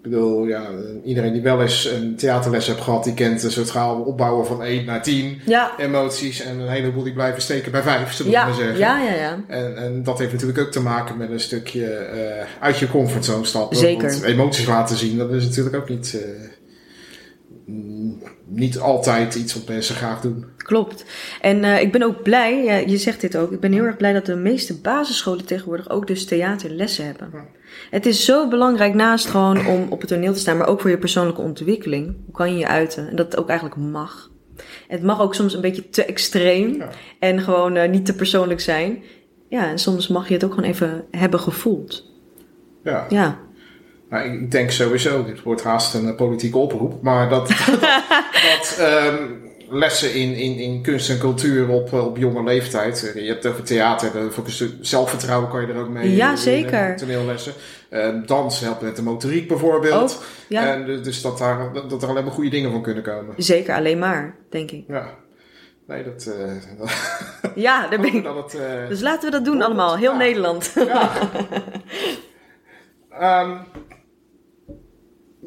[0.07, 0.67] Ik bedoel, ja,
[1.05, 4.63] iedereen die wel eens een theaterles heeft gehad, die kent een soort schaal opbouwen van
[4.63, 5.73] 1 naar 10 ja.
[5.79, 6.41] emoties.
[6.41, 8.45] En een heleboel die blijven steken bij 5, zullen ja.
[8.45, 8.79] maar zeggen.
[8.79, 9.45] Ja, ja, ja.
[9.49, 13.45] En, en dat heeft natuurlijk ook te maken met een stukje uh, uit je comfortzone
[13.45, 13.77] stappen.
[13.77, 14.11] Zeker.
[14.11, 16.23] Want emoties laten zien, dat is natuurlijk ook niet,
[17.67, 17.75] uh,
[18.45, 20.45] niet altijd iets wat mensen graag doen.
[20.67, 21.05] Klopt.
[21.41, 23.97] En uh, ik ben ook blij, ja, je zegt dit ook, ik ben heel erg
[23.97, 27.31] blij dat de meeste basisscholen tegenwoordig ook dus theaterlessen hebben.
[27.91, 30.91] Het is zo belangrijk naast gewoon om op het toneel te staan, maar ook voor
[30.91, 32.17] je persoonlijke ontwikkeling.
[32.25, 33.09] Hoe kan je je uiten?
[33.09, 34.31] En dat het ook eigenlijk mag.
[34.89, 36.89] Het mag ook soms een beetje te extreem ja.
[37.19, 39.03] en gewoon uh, niet te persoonlijk zijn.
[39.49, 42.13] Ja, en soms mag je het ook gewoon even hebben gevoeld.
[42.85, 43.07] Ja.
[43.09, 43.39] Ja.
[44.11, 49.46] Nou, ik denk sowieso, dit wordt haast een politieke oproep, maar dat, dat, dat um,
[49.69, 53.13] lessen in, in, in kunst en cultuur op, op jonge leeftijd.
[53.15, 54.45] Je hebt over theater, voor
[54.81, 56.15] zelfvertrouwen kan je er ook mee.
[56.15, 56.89] Ja, in, zeker.
[56.89, 57.53] In toneellessen.
[57.91, 60.15] Uh, dans helpt met de motoriek bijvoorbeeld.
[60.17, 60.73] Ook, ja.
[60.73, 63.35] En dus dat, daar, dat er alleen maar goede dingen van kunnen komen.
[63.37, 64.85] Zeker, alleen maar, denk ik.
[64.89, 65.09] Ja.
[65.87, 66.35] Nee, dat...
[66.39, 66.91] Uh, dat
[67.67, 68.25] ja, daar ben ik...
[68.25, 70.19] Het, dus laten we dat doen allemaal, heel ja.
[70.19, 70.73] Nederland.
[70.75, 71.11] Ja.
[73.43, 73.59] um,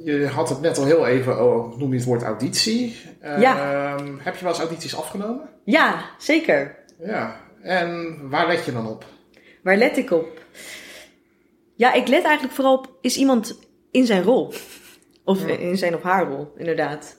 [0.03, 2.95] je had het net al heel even, oh, noem je het woord auditie.
[3.21, 3.93] Ja.
[3.99, 5.49] Um, heb je wel eens audities afgenomen?
[5.63, 6.75] Ja, zeker.
[7.03, 9.05] Ja, en waar let je dan op?
[9.63, 10.41] Waar let ik op?
[11.75, 13.59] Ja, ik let eigenlijk vooral op, is iemand
[13.91, 14.53] in zijn rol?
[15.23, 15.57] Of ja.
[15.57, 17.17] in zijn of haar rol, inderdaad.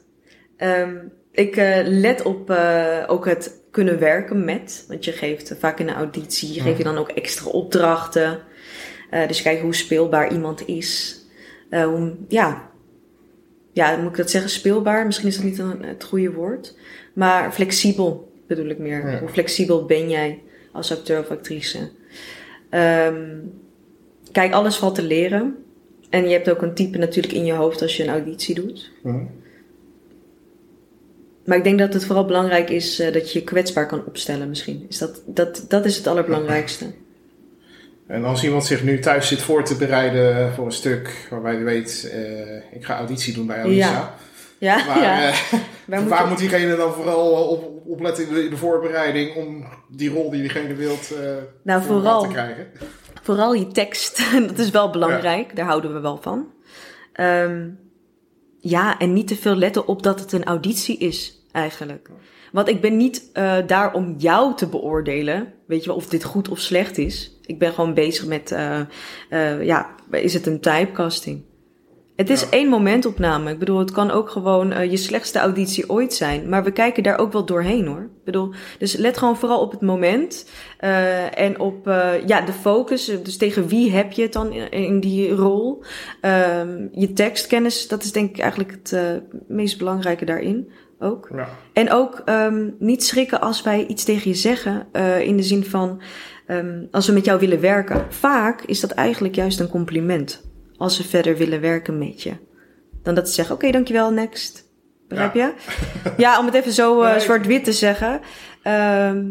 [0.58, 4.84] Um, ik uh, let op uh, ook het kunnen werken met.
[4.88, 8.38] Want je geeft vaak in een auditie, geef je dan ook extra opdrachten.
[9.10, 11.20] Uh, dus kijk hoe speelbaar iemand is.
[11.70, 12.69] hoe, ja,
[13.72, 15.06] ja, moet ik dat zeggen, speelbaar?
[15.06, 16.74] Misschien is dat niet een, het goede woord.
[17.12, 19.10] Maar flexibel bedoel ik meer.
[19.10, 19.18] Ja.
[19.18, 21.78] Hoe flexibel ben jij als acteur of actrice?
[22.70, 23.52] Um,
[24.32, 25.56] kijk, alles valt te leren.
[26.10, 28.90] En je hebt ook een type natuurlijk in je hoofd als je een auditie doet.
[29.04, 29.26] Ja.
[31.44, 34.48] Maar ik denk dat het vooral belangrijk is uh, dat je je kwetsbaar kan opstellen
[34.48, 34.86] misschien.
[34.88, 36.86] Is dat, dat, dat is het allerbelangrijkste.
[38.10, 41.64] En als iemand zich nu thuis zit voor te bereiden voor een stuk waarbij hij
[41.64, 43.90] weet, uh, ik ga auditie doen bij Alisa.
[43.90, 44.14] Ja.
[44.58, 45.28] Ja, maar, ja.
[45.28, 45.34] Uh,
[45.84, 49.34] waar, moet, waar moet diegene dan vooral op, op letten in de, in de, voorbereiding
[49.36, 51.30] om die rol die diegene wilt uh,
[51.62, 52.66] nou, vooral, te krijgen?
[53.22, 55.54] Vooral je tekst, dat is wel belangrijk, ja.
[55.54, 56.52] daar houden we wel van.
[57.20, 57.78] Um,
[58.58, 62.10] ja, en niet te veel letten op dat het een auditie is, eigenlijk.
[62.52, 66.24] Want ik ben niet uh, daar om jou te beoordelen, weet je wel, of dit
[66.24, 67.38] goed of slecht is.
[67.46, 71.42] Ik ben gewoon bezig met, uh, ja, is het een typecasting?
[72.20, 72.46] Het is ja.
[72.50, 73.50] één momentopname.
[73.50, 76.48] Ik bedoel, het kan ook gewoon uh, je slechtste auditie ooit zijn.
[76.48, 78.00] Maar we kijken daar ook wel doorheen hoor.
[78.00, 80.50] Ik bedoel, dus let gewoon vooral op het moment.
[80.80, 83.04] Uh, en op uh, ja, de focus.
[83.22, 85.82] Dus tegen wie heb je het dan in, in die rol?
[86.22, 86.60] Uh,
[86.92, 90.70] je tekstkennis, dat is denk ik eigenlijk het meest belangrijke daarin.
[90.98, 91.28] ook.
[91.34, 91.48] Ja.
[91.72, 94.86] En ook ehm, niet schrikken als wij iets tegen je zeggen.
[94.92, 96.00] eh, in de zin van,
[96.46, 98.06] ehm, als we met jou willen werken.
[98.08, 100.49] Vaak is dat eigenlijk juist een compliment.
[100.80, 102.32] Als ze verder willen werken met je.
[103.02, 104.68] Dan dat ze zeggen, oké, dankjewel, next.
[105.08, 105.52] Begrijp je?
[106.16, 108.20] Ja, om het even zo eh, zwart-wit te zeggen.
[108.62, 109.26] Ehm,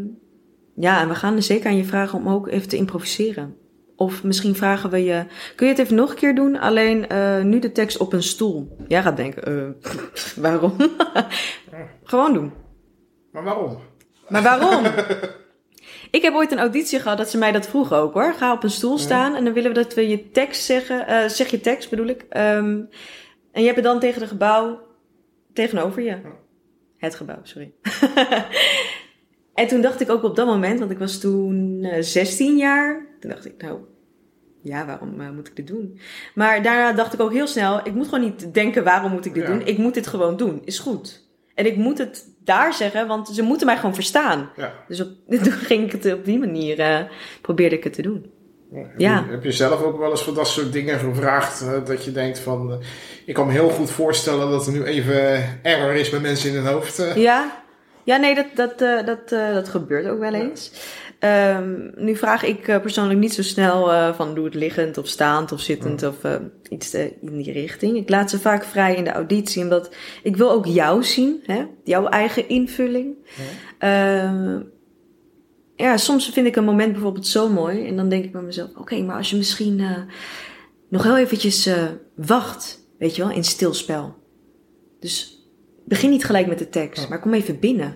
[0.76, 3.56] ja, en we gaan er zeker aan je vragen om ook even te improviseren.
[3.96, 6.60] Of misschien vragen we je, kun je het even nog een keer doen?
[6.60, 8.78] Alleen eh, nu de tekst op een stoel.
[8.88, 9.92] Jij gaat denken, eh,
[10.36, 10.76] waarom?
[12.04, 12.54] Gewoon doen.
[13.32, 13.78] Maar waarom?
[14.28, 14.84] Maar waarom?
[16.12, 18.34] Ik heb ooit een auditie gehad dat ze mij dat vroegen ook hoor.
[18.34, 21.08] Ga op een stoel staan en dan willen we dat we je tekst zeggen.
[21.08, 22.26] eh, zeg je tekst bedoel ik.
[22.30, 22.80] Ehm,
[23.52, 24.80] en je hebt het dan tegen het gebouw
[25.54, 26.18] tegenover je.
[26.98, 27.72] Het gebouw, sorry.
[29.54, 33.08] en toen dacht ik ook op dat moment, want ik was toen eh, 16 jaar.
[33.20, 33.80] Toen dacht ik, nou,
[34.62, 36.00] ja, waarom eh, moet ik dit doen?
[36.36, 39.34] Maar daarna dacht ik ook heel snel, ik moet gewoon niet denken waarom moet ik
[39.34, 39.50] dit Ja.
[39.50, 39.66] doen.
[39.68, 41.28] Ik moet dit gewoon doen, is goed.
[41.60, 44.50] En ik moet het daar zeggen, want ze moeten mij gewoon verstaan.
[44.56, 44.74] Ja.
[44.88, 45.08] Dus op,
[45.44, 47.00] toen ging ik het op die manier, eh,
[47.42, 48.32] probeerde ik het te doen.
[48.74, 49.24] Heb, Ja.
[49.26, 51.62] je, heb je zelf ook wel eens voor dat soort dingen gevraagd?
[51.62, 52.78] eh, dat je denkt van, eh,
[53.26, 56.56] ik kan me heel goed voorstellen dat er nu even error is bij mensen in
[56.56, 57.04] hun hoofd.
[57.16, 57.64] Ja,
[58.04, 60.72] ja nee, dat, dat, dat, dat gebeurt ook wel eens.
[61.20, 65.08] Ehm, nu vraag ik eh, persoonlijk niet zo snel eh, van doe het liggend of
[65.08, 66.36] staand of zittend of eh,
[66.70, 67.98] iets in die richting.
[67.98, 71.66] Ik laat ze vaak vrij in de auditie, omdat ik wil ook jou zien, hè?
[71.84, 73.16] jouw eigen invulling.
[73.78, 74.62] Ehm,
[75.76, 78.70] ja, soms vind ik een moment bijvoorbeeld zo mooi en dan denk ik bij mezelf,
[78.76, 79.84] oké, maar als je misschien
[80.90, 81.70] nog heel eventjes
[82.16, 84.16] wacht, weet je wel, in stilspel.
[85.00, 85.48] Dus
[85.86, 87.96] begin niet gelijk met de tekst, maar kom even binnen.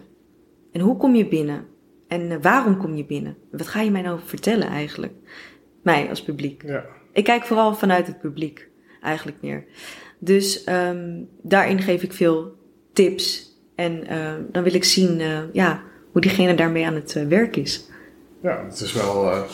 [0.72, 1.72] En hoe kom je binnen?
[2.14, 3.38] En eh, waarom kom je binnen?
[3.52, 5.14] Wat ga je mij nou vertellen eigenlijk?
[5.82, 6.64] Mij als publiek.
[6.66, 6.84] Ja.
[7.12, 8.68] Ik kijk vooral vanuit het publiek,
[9.02, 9.66] eigenlijk meer.
[10.20, 12.56] Dus ehm, daarin geef ik veel
[12.94, 13.52] tips.
[13.76, 17.86] En eh, dan wil ik zien eh, ja, hoe diegene daarmee aan het werk is.
[18.42, 19.46] Ja, het is wel,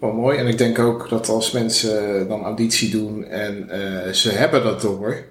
[0.00, 0.38] wel mooi.
[0.38, 3.68] En ik denk ook dat als mensen dan auditie doen en
[4.14, 5.24] ze hebben dat door,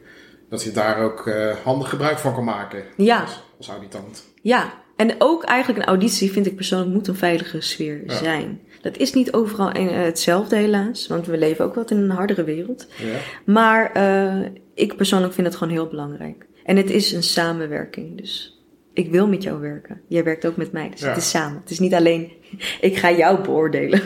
[0.49, 1.31] dat je daar ook
[1.63, 2.83] handig gebruik van kan maken.
[2.97, 3.21] Ja.
[3.21, 4.23] Als, als auditant.
[4.41, 8.17] Ja, en ook eigenlijk een auditie vind ik persoonlijk moet een veilige sfeer Ja.
[8.17, 8.59] zijn.
[8.81, 12.43] Dat is niet overal eh, hetzelfde helaas, want we leven ook wat in een hardere
[12.43, 12.87] wereld.
[12.97, 13.17] Ja.
[13.45, 16.45] Maar eh, ik persoonlijk vind het gewoon heel belangrijk.
[16.63, 18.60] En het is een samenwerking, dus
[18.93, 20.01] ik wil met jou werken.
[20.07, 21.07] Jij werkt ook met mij, dus Ja.
[21.07, 21.59] het is samen.
[21.61, 22.31] Het is niet alleen,
[22.81, 24.01] ik ga jou beoordelen.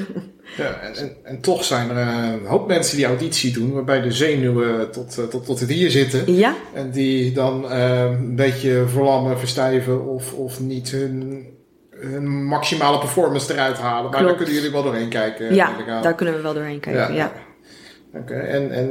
[0.58, 4.02] Ja, en, en, en toch zijn er eh, een hoop mensen die auditie doen, waarbij
[4.02, 6.34] de zenuwen tot, eh, tot, tot het hier zitten.
[6.34, 11.45] Ja, En die dan eh, een beetje verlammen, verstijven of, of niet hun,
[11.89, 14.12] hun maximale performance eruit halen.
[14.12, 15.56] Maar daar kunnen jullie wel doorheen kijken.
[15.56, 17.13] ja daar kunnen we wel doorheen kijken.
[17.15, 17.32] Ja,
[18.15, 18.88] Oké, en, en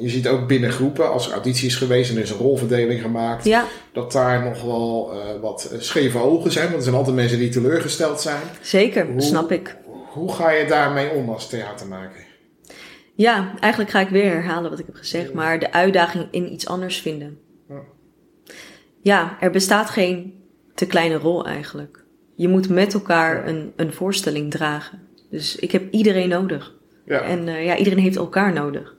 [0.00, 3.00] je ziet ook binnen groepen, als er auditie is geweest en er is een rolverdeling
[3.00, 3.64] gemaakt, ja.
[3.92, 6.64] dat daar nog wel eh, wat scheve ogen zijn.
[6.64, 8.42] Want er zijn altijd mensen die teleurgesteld zijn.
[8.60, 9.76] zeker, Hoe- snap ik.
[10.12, 12.26] Hoe ga je daarmee om als theatermaker?
[13.14, 16.66] Ja, eigenlijk ga ik weer herhalen wat ik heb gezegd, maar de uitdaging in iets
[16.66, 17.38] anders vinden.
[17.68, 17.80] Ja.
[19.00, 20.34] Ja, er bestaat geen
[20.74, 22.04] te kleine rol eigenlijk.
[22.36, 25.00] Je moet met elkaar een, een voorstelling dragen.
[25.30, 26.74] Dus ik heb iedereen nodig.
[27.04, 28.96] Ja, En eh, ja, iedereen heeft elkaar nodig.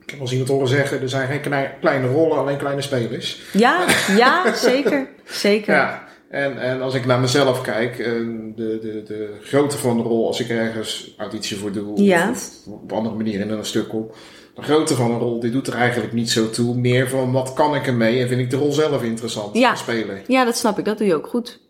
[0.00, 2.80] ik heb wel eens iemand horen zeggen, er zijn geen kleine, kleine rollen, alleen kleine
[2.82, 3.42] spelers.
[3.52, 5.08] Ja, ja, zeker.
[5.24, 5.74] Zeker.
[5.74, 8.06] Ja, en, en als ik naar mezelf kijk, eh,
[8.54, 12.30] de, de, de grootte van de rol, als ik ergens auditie voor doe, Ja.
[12.30, 14.10] of op andere manier in een stuk kom,
[14.54, 16.76] de grootte van een rol, die doet er eigenlijk niet zo toe.
[16.76, 19.70] Meer van wat kan ik ermee en vind ik de rol zelf interessant Ja.
[19.70, 20.22] als speler.
[20.26, 20.84] Ja, dat snap ik.
[20.84, 21.60] Dat doe je ook goed.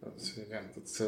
[0.00, 1.02] Dat, eh, ja, dat,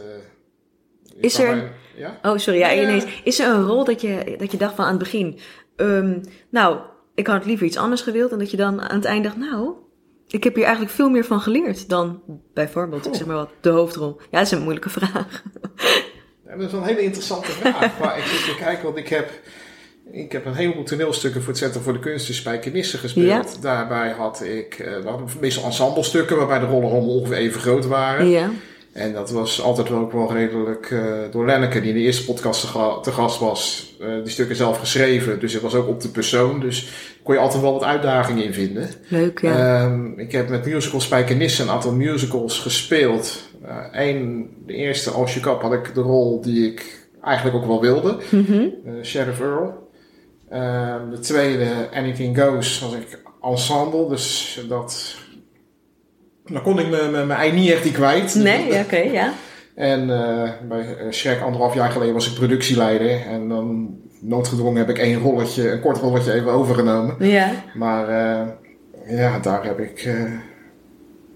[1.20, 2.18] Is er- mij- ja?
[2.22, 2.58] Oh, sorry.
[2.58, 2.82] Ja, Ja.
[2.82, 3.04] ineens.
[3.24, 5.38] Is er een rol dat je, dat je dacht van aan het begin...
[5.76, 6.18] ehm,
[6.50, 6.78] nou,
[7.14, 8.32] ik had liever iets anders gewild.
[8.32, 9.36] En dat je dan aan het eind dacht...
[9.36, 9.74] Nou,
[10.28, 12.22] ik heb hier eigenlijk veel meer van geleerd dan
[12.54, 14.16] bijvoorbeeld, ik zeg maar wat, de hoofdrol.
[14.30, 15.42] Ja, dat is een moeilijke vraag.
[16.46, 17.98] Ja, dat is wel een hele interessante vraag.
[18.00, 19.30] maar ik zit te kijken, want ik heb,
[20.12, 23.52] ik heb een heleboel toneelstukken voor het Centrum voor de Kunsten Spijkenisse gespeeld.
[23.54, 23.60] Ja.
[23.60, 27.86] Daarbij had ik uh, we hadden meestal ensemblestukken waarbij de rollen allemaal ongeveer even groot
[27.86, 28.28] waren.
[28.28, 28.50] Ja,
[28.92, 32.24] En dat was altijd wel ook wel redelijk eh, door Lenneke, die in de eerste
[32.24, 35.40] podcast te, ga- te gast was, eh, die stukken zelf geschreven.
[35.40, 36.60] Dus het was ook op de persoon.
[36.60, 36.88] Dus
[37.22, 38.88] kon je altijd wel wat uitdagingen in vinden.
[39.08, 39.82] leuk, ja.
[39.84, 43.42] Ehm, ik heb met musical Spijkenisse een aantal musicals gespeeld.
[43.92, 47.80] Eén, de eerste, Als je kap, had ik de rol die ik eigenlijk ook wel
[47.80, 48.16] wilde.
[48.30, 49.90] Eh, Sheriff Earl.
[50.50, 54.08] Ehm, de tweede, Anything Goes, was ik ensemble.
[54.08, 55.14] Dus dat...
[56.46, 58.34] Dan kon ik mijn ei niet echt die kwijt.
[58.34, 59.32] Nee, oké, ja.
[59.74, 63.20] En eh, bij eh, Shrek anderhalf jaar geleden was ik productieleider.
[63.26, 67.16] En dan noodgedwongen heb ik één rolletje, een kort rolletje even overgenomen.
[67.18, 68.46] Ja, Maar eh,
[69.16, 70.32] ja, daar heb ik eh,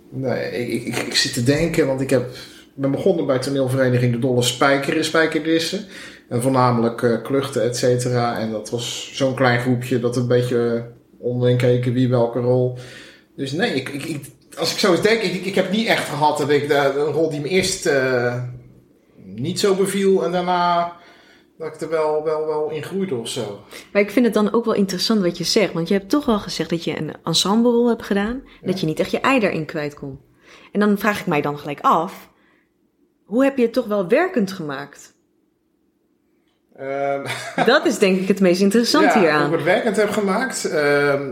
[0.09, 2.31] Nee, ik, ik, ik zit te denken, want ik heb,
[2.75, 5.85] ben begonnen bij toneelvereniging De Dolle Spijker in Spijkerdissen.
[6.29, 8.39] En voornamelijk uh, kluchten, et cetera.
[8.39, 10.87] En dat was zo'n klein groepje dat een beetje
[11.19, 12.79] onderin keken wie welke rol.
[13.37, 14.21] Dus nee, ik, ik,
[14.59, 17.13] als ik zo eens denk, ik, ik heb niet echt gehad dat ik de, een
[17.13, 18.43] rol die me eerst uh,
[19.17, 20.97] niet zo beviel en daarna
[21.59, 23.61] dat ik er wel, wel, wel in groeide of zo.
[23.93, 25.73] Maar ik vind het dan ook wel interessant wat je zegt.
[25.73, 28.43] Want je hebt toch wel gezegd dat je een ensemblerol hebt gedaan.
[28.61, 30.21] Dat je niet echt je ei daarin kwijt kon.
[30.73, 32.31] En dan vraag ik mij dan gelijk af.
[33.25, 35.16] Hoe heb je het toch wel werkend gemaakt?
[36.81, 37.23] Um,
[37.73, 39.49] dat is denk ik het meest interessante ja, hieraan.
[39.49, 40.69] Hoe ik het werkend heb gemaakt.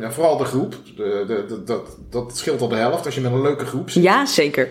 [0.01, 0.75] Ja, vooral de groep.
[0.97, 3.91] De, de, de, dat, dat scheelt al de helft als je met een leuke groep
[3.91, 4.03] zit.
[4.03, 4.69] Ja, zeker.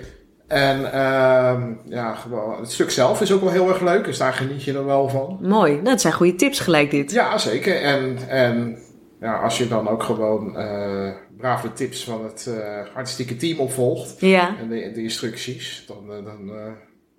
[0.47, 2.15] En uh, ja,
[2.59, 5.09] het stuk zelf is ook wel heel erg leuk, dus daar geniet je er wel
[5.09, 5.38] van.
[5.41, 7.12] Mooi, dat zijn goede tips gelijk dit.
[7.12, 7.81] Ja, zeker.
[7.81, 8.77] En, en
[9.19, 14.19] ja, als je dan ook gewoon uh, brave tips van het uh, artistieke team opvolgt
[14.19, 14.55] ja.
[14.59, 16.51] en de, de instructies, dan, uh, dan,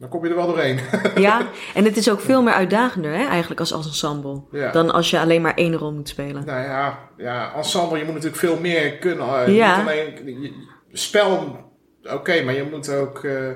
[0.04, 0.80] dan kom je er wel doorheen.
[1.26, 4.70] ja, en het is ook veel meer uitdagender hè, eigenlijk als, als ensemble, ja.
[4.72, 6.44] dan als je alleen maar één rol moet spelen.
[6.44, 9.52] Nou ja, ja ensemble, je moet natuurlijk veel meer kunnen.
[9.52, 9.76] Ja.
[9.76, 10.52] Niet alleen je,
[10.92, 11.32] spel
[12.02, 13.22] oké, okay, maar je moet ook.
[13.22, 13.48] Uh,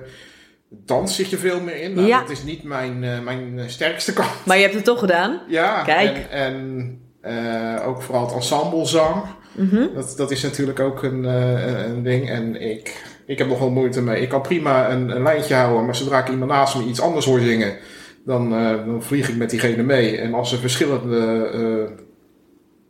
[0.69, 1.95] dans zit je veel meer in.
[1.95, 2.21] Nou, ja.
[2.21, 4.45] Dat is niet mijn, uh, mijn sterkste kant.
[4.45, 5.41] Maar je hebt het toch gedaan?
[5.49, 6.27] Ja, Kijk.
[6.31, 9.25] en, en uh, ook vooral het ensemblezang.
[9.53, 9.91] Mm -hmm.
[9.95, 12.31] dat, dat is natuurlijk ook een, een ding.
[12.31, 14.23] En ik, ik heb nog wel moeite mee.
[14.23, 17.27] Ik kan prima een, een lijntje houden, maar zodra ik iemand naast me iets anders
[17.27, 17.77] hoor zingen,
[18.25, 20.19] dan, dan vlieg ik met diegene mee.
[20.19, 21.91] En als er verschillende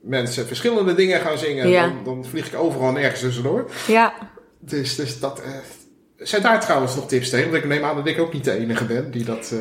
[0.02, 1.82] mensen verschillende dingen gaan zingen, ja.
[1.82, 3.70] dan, dan vlieg ik overal nergens tussendoor.
[3.86, 4.14] Ja.
[4.58, 5.42] Dus, dus dat.
[5.46, 5.46] Uh,
[6.16, 7.50] zijn daar trouwens nog tips tegen?
[7.50, 9.54] Want ik neem aan dat ik ook niet de enige ben die dat.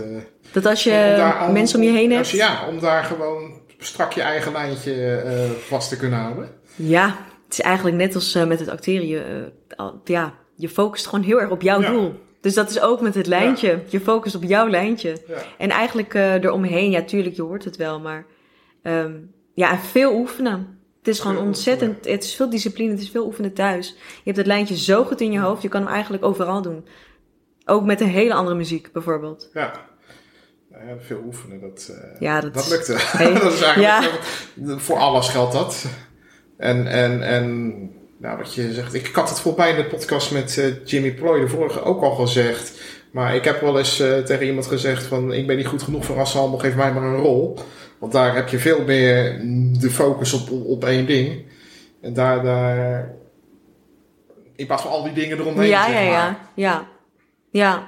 [0.52, 2.30] Dat als je daar, mensen om je heen hebt.
[2.30, 5.24] Je, ja, om daar gewoon strak je eigen lijntje
[5.68, 6.50] vast te kunnen houden.
[6.76, 7.06] Ja,
[7.46, 9.52] het is eigenlijk net als met het acteren.
[10.04, 11.92] Ja, je focust gewoon heel erg op jouw ja.
[11.92, 12.26] doel.
[12.42, 13.68] Dus dat is ook met het lijntje.
[13.68, 13.80] Ja.
[13.90, 15.18] Je focust op jouw lijntje.
[15.28, 15.36] Ja.
[15.58, 18.26] En eigenlijk eromheen, ja, tuurlijk, je hoort het wel, maar.
[18.84, 20.80] Um, ja, veel oefenen.
[20.98, 23.88] Het is gewoon ontzettend, het is veel discipline, het is veel oefenen thuis.
[23.98, 26.88] Je hebt het lijntje zo goed in je hoofd, je kan hem eigenlijk overal doen.
[27.66, 29.50] Ook met een hele andere muziek bijvoorbeeld.
[29.54, 29.72] Ja,
[30.70, 32.94] nou ja veel oefenen, dat, uh, ja, dat, dat lukte.
[32.98, 34.22] Hey, dat is eigenlijk
[34.56, 34.78] ja.
[34.78, 35.86] voor alles geldt dat.
[36.58, 40.32] En, en, en nou, wat je zegt, ik had het volgens mij in de podcast
[40.32, 42.82] met uh, Jimmy Ploy de vorige ook al gezegd.
[43.12, 46.06] Maar ik heb wel eens uh, tegen iemand gezegd van, ik ben niet goed genoeg
[46.06, 47.60] voor ensemble, geef mij maar een rol.
[47.98, 49.42] Want daar heb je veel meer
[49.80, 51.46] de focus op, op één ding.
[52.02, 53.16] En daar, daar.
[54.56, 55.68] In plaats van al die dingen eromheen.
[55.68, 56.12] Ja, zeg ja, maar.
[56.12, 56.40] ja.
[56.56, 56.88] Ja.
[57.50, 57.88] Ja.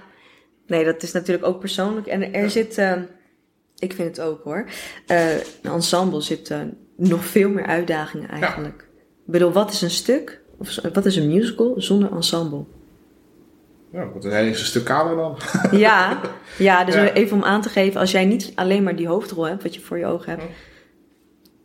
[0.67, 2.07] Nee, dat is natuurlijk ook persoonlijk.
[2.07, 2.77] En er zit.
[2.77, 2.93] Uh,
[3.77, 4.65] ik vind het ook hoor.
[5.07, 6.53] Een ensemble zit
[6.95, 8.88] nog veel meer uitdagingen eigenlijk.
[9.29, 10.41] Ik bedoel, wat is een stuk?
[10.57, 12.63] Of wat is een musical zonder ensemble?
[13.91, 15.37] Ja, wat een hele stuk kamer dan.
[15.79, 16.19] Ja,
[16.57, 17.13] ja dus Ja.
[17.13, 19.81] even om aan te geven, als jij niet alleen maar die hoofdrol hebt, wat je
[19.81, 20.43] voor je ogen hebt.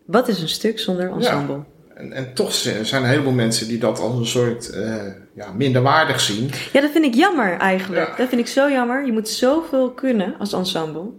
[0.06, 1.62] Wat is een stuk zonder ensemble?
[1.94, 5.02] En, en toch zijn er een heleboel mensen die dat als een soort uh,
[5.34, 6.50] ja, minderwaardig zien.
[6.72, 8.08] Ja, dat vind ik jammer eigenlijk.
[8.08, 8.16] Ja.
[8.16, 9.06] Dat vind ik zo jammer.
[9.06, 11.10] Je moet zoveel kunnen als ensemble.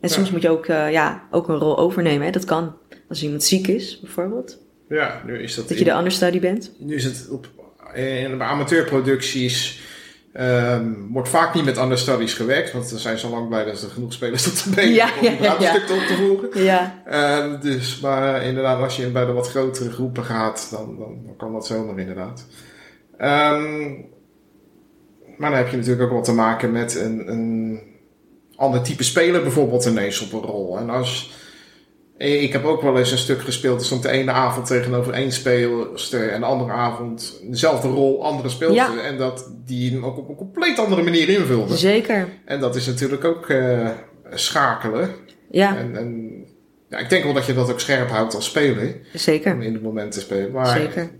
[0.00, 0.32] En soms Ja.
[0.32, 2.26] moet je ook, uh, ja, ook een rol overnemen.
[2.26, 2.32] Hè?
[2.32, 2.76] Dat kan.
[3.08, 4.66] Als iemand ziek is, bijvoorbeeld.
[4.88, 5.68] Ja, nu is dat.
[5.68, 6.72] Dat je de understudy bent.
[6.78, 7.48] Nu is het op
[7.94, 9.86] in amateurproducties.
[10.40, 13.90] Um, wordt vaak niet met understudies gewerkt, want er zijn zo lang blij dat er
[13.90, 16.64] genoeg spelers op de been Ja, om ja, ja, stuk op te voeren.
[16.64, 17.02] Ja,
[17.38, 21.36] Um, dus, maar inderdaad, als je bij de wat grotere groepen gaat, dan, dan, dan
[21.36, 22.46] kan dat zomaar inderdaad.
[23.18, 24.06] Um,
[25.36, 27.80] maar dan heb je natuurlijk ook wat te maken met een, een
[28.56, 30.78] ander type speler bijvoorbeeld ineens op een rol.
[30.78, 31.32] En als,
[32.18, 35.32] ik heb ook wel eens een stuk gespeeld, er stond de ene avond tegenover één
[35.32, 38.94] speelster en de andere avond dezelfde rol, andere speelster.
[38.94, 39.02] Ja.
[39.02, 41.76] En dat die hem ook op een compleet andere manier invulde.
[41.76, 42.28] zeker.
[42.44, 43.88] En dat is natuurlijk ook uh,
[44.30, 45.10] schakelen.
[45.50, 46.28] Ja, En, en
[46.88, 48.86] ja, ik denk wel dat je dat ook scherp houdt als speler.
[48.86, 49.62] Om zeker.
[49.62, 50.52] in het moment te spelen.
[50.52, 51.10] Maar Zeker.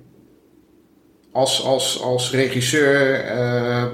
[1.32, 3.84] als, als, als regisseur uh,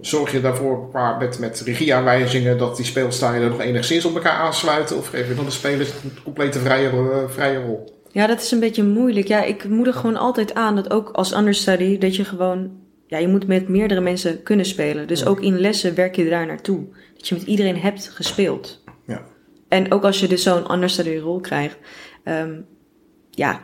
[0.00, 4.96] zorg je daarvoor qua, met, met regieaanwijzingen dat die speelstijlen nog enigszins op elkaar aansluiten?
[4.96, 7.98] Of geef je dan de spelers een complete vrije, uh, vrije rol?
[8.12, 9.28] Ja, dat is een beetje moeilijk.
[9.28, 12.70] Ja, ik moedig gewoon altijd aan dat ook als understudy, dat je gewoon,
[13.06, 15.08] ja, je moet met meerdere mensen kunnen spelen.
[15.08, 16.86] Dus ook in lessen werk je daar naartoe.
[17.16, 18.82] Dat je met iedereen hebt gespeeld.
[19.06, 19.22] Ja.
[19.68, 21.78] En ook als je dus zo'n understudy rol krijgt,
[22.24, 22.66] um,
[23.30, 23.60] ja,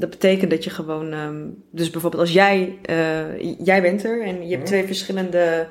[0.00, 4.48] dat betekent dat je gewoon, um, dus bijvoorbeeld als jij, uh, jij bent er en
[4.48, 5.68] je hebt twee verschillende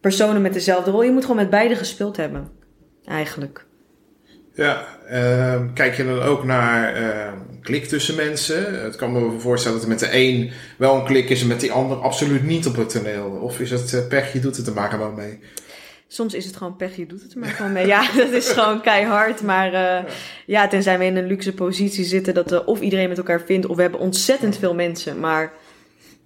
[0.00, 2.48] personen met dezelfde rol, je moet gewoon met beide gespeeld hebben.
[3.04, 3.64] Eigenlijk.
[4.54, 8.82] Ja, ehm, kijk je dan ook naar ehm, klik tussen mensen?
[8.82, 11.60] Het kan me voorstellen dat er met de een wel een klik is en met
[11.60, 13.26] die ander absoluut niet op het toneel.
[13.26, 15.38] Of is het uh, pech, je doet het er maar gewoon mee?
[16.12, 17.86] Soms is het gewoon pech, je doet het er maar gewoon mee.
[17.86, 19.42] Ja, dat is gewoon keihard.
[19.42, 20.10] Maar uh,
[20.46, 23.66] ja, tenzij we in een luxe positie zitten dat we of iedereen met elkaar vindt,
[23.66, 25.20] of we hebben ontzettend veel mensen.
[25.20, 25.52] Maar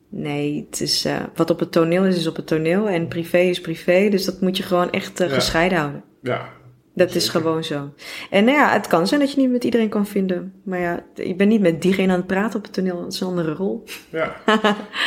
[0.09, 2.89] nee, het is, uh, wat op het toneel is, is op het toneel.
[2.89, 4.09] En privé is privé.
[4.09, 5.35] Dus dat moet je gewoon echt uh, ja.
[5.35, 6.05] gescheiden houden.
[6.22, 6.49] Ja,
[6.95, 7.16] dat Zeker.
[7.16, 7.93] is gewoon zo.
[8.30, 10.53] En nou ja, het kan zijn dat je niet met iedereen kan vinden.
[10.62, 13.01] Maar ja, je bent niet met diegene aan het praten op het toneel.
[13.01, 13.85] Dat is een andere rol.
[14.11, 14.37] Ja,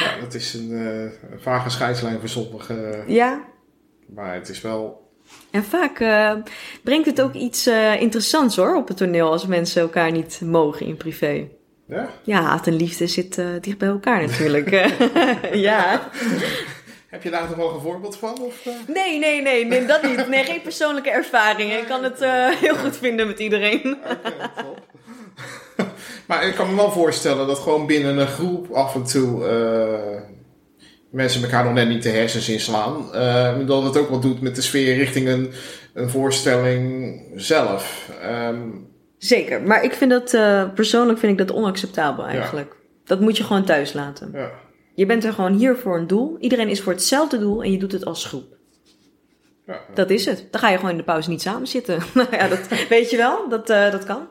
[0.03, 3.03] ja dat is een, een vage scheidslijn voor sommigen.
[3.07, 3.55] Ja.
[4.15, 5.05] Maar het is wel...
[5.51, 6.33] En vaak uh,
[6.83, 9.31] brengt het ook iets uh, interessants hoor, op het toneel.
[9.31, 11.47] Als mensen elkaar niet mogen in privé.
[11.87, 12.09] Ja?
[12.23, 14.69] Ja, haat en liefde zit dicht bij elkaar natuurlijk.
[15.69, 16.09] ja.
[17.07, 18.41] Heb je daar nog wel een voorbeeld van?
[18.41, 20.27] Of, nee, nee, nee, nee, dat niet.
[20.27, 21.73] Nee, geen persoonlijke ervaring.
[21.73, 22.19] Ik kan het
[22.59, 23.97] heel goed vinden met iedereen.
[24.03, 24.79] Okay, top.
[26.27, 29.45] maar ik kan me wel voorstellen dat gewoon binnen een groep af en toe
[31.09, 33.09] mensen elkaar nog net niet de hersens inslaan.
[33.65, 35.51] dat het ook wat doet met de sfeer richting een,
[35.93, 38.11] een voorstelling zelf.
[38.25, 38.87] Um,
[39.17, 40.31] Zeker, maar ik vind dat
[40.73, 42.69] persoonlijk vind ik dat onacceptabel eigenlijk.
[42.69, 42.85] Ja.
[43.05, 44.29] Dat moet je gewoon thuis laten.
[44.33, 44.51] Ja.
[44.97, 46.37] Je bent er gewoon hier voor een doel.
[46.39, 48.57] Iedereen is voor hetzelfde doel en je doet het als groep.
[49.65, 49.93] Ja, ja.
[49.93, 50.47] Dat is het.
[50.51, 51.99] Dan ga je gewoon in de pauze niet samen zitten.
[52.13, 53.49] nou ja, dat weet je wel.
[53.49, 54.27] Dat, uh, dat kan.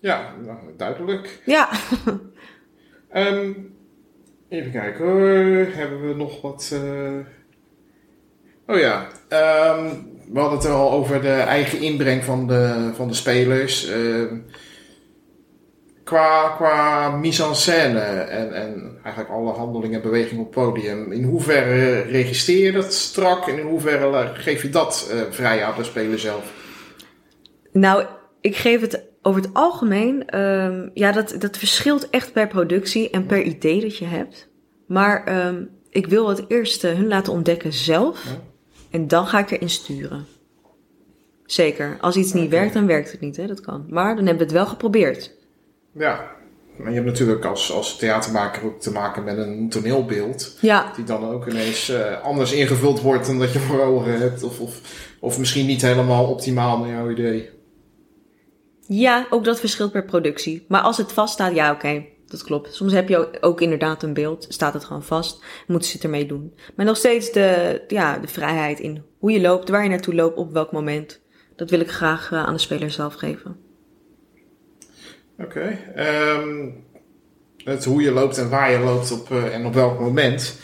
[0.00, 1.42] Ja, nou, duidelijk.
[1.44, 1.68] Ja.
[3.14, 3.71] um,
[4.52, 5.06] even kijken.
[5.72, 6.70] Hebben we nog wat...
[6.72, 7.18] Uh...
[8.66, 9.06] Oh ja.
[9.76, 13.90] Um, we hadden het al over de eigen inbreng van de, van de spelers.
[13.90, 14.32] Uh,
[16.04, 21.12] qua, qua mise en scène en, en eigenlijk alle handelingen en bewegingen op het podium.
[21.12, 25.74] In hoeverre registreer je dat strak en in hoeverre geef je dat uh, vrij aan
[25.76, 26.52] de speler zelf?
[27.72, 28.04] Nou,
[28.40, 33.26] ik geef het over het algemeen, um, ja, dat, dat verschilt echt per productie en
[33.26, 34.48] per idee dat je hebt.
[34.86, 38.40] Maar um, ik wil het eerst hun laten ontdekken zelf ja.
[38.90, 40.26] en dan ga ik erin sturen.
[41.46, 41.96] Zeker.
[42.00, 42.58] Als iets niet okay.
[42.58, 43.36] werkt, dan werkt het niet.
[43.36, 43.46] Hè?
[43.46, 43.86] Dat kan.
[43.88, 45.34] Maar dan hebben we het wel geprobeerd.
[45.92, 46.30] Ja,
[46.76, 50.56] maar je hebt natuurlijk als, als theatermaker ook te maken met een toneelbeeld.
[50.60, 50.92] Ja.
[50.96, 54.42] Die dan ook ineens uh, anders ingevuld wordt dan dat je voor ogen hebt.
[54.42, 54.80] Of, of,
[55.20, 57.50] of misschien niet helemaal optimaal naar jouw idee.
[58.86, 60.64] Ja, ook dat verschilt per productie.
[60.68, 62.74] Maar als het vaststaat, ja oké, dat klopt.
[62.74, 66.26] Soms heb je ook inderdaad een beeld, staat het gewoon vast, moeten ze het ermee
[66.26, 66.54] doen.
[66.76, 70.36] Maar nog steeds de, ja, de vrijheid in hoe je loopt, waar je naartoe loopt,
[70.36, 71.20] op welk moment.
[71.56, 73.56] Dat wil ik graag uh, aan de speler zelf geven.
[75.38, 75.78] Oké.
[75.96, 76.84] Um,
[77.64, 80.58] het hoe je loopt en waar je loopt op, uh, en op welk moment.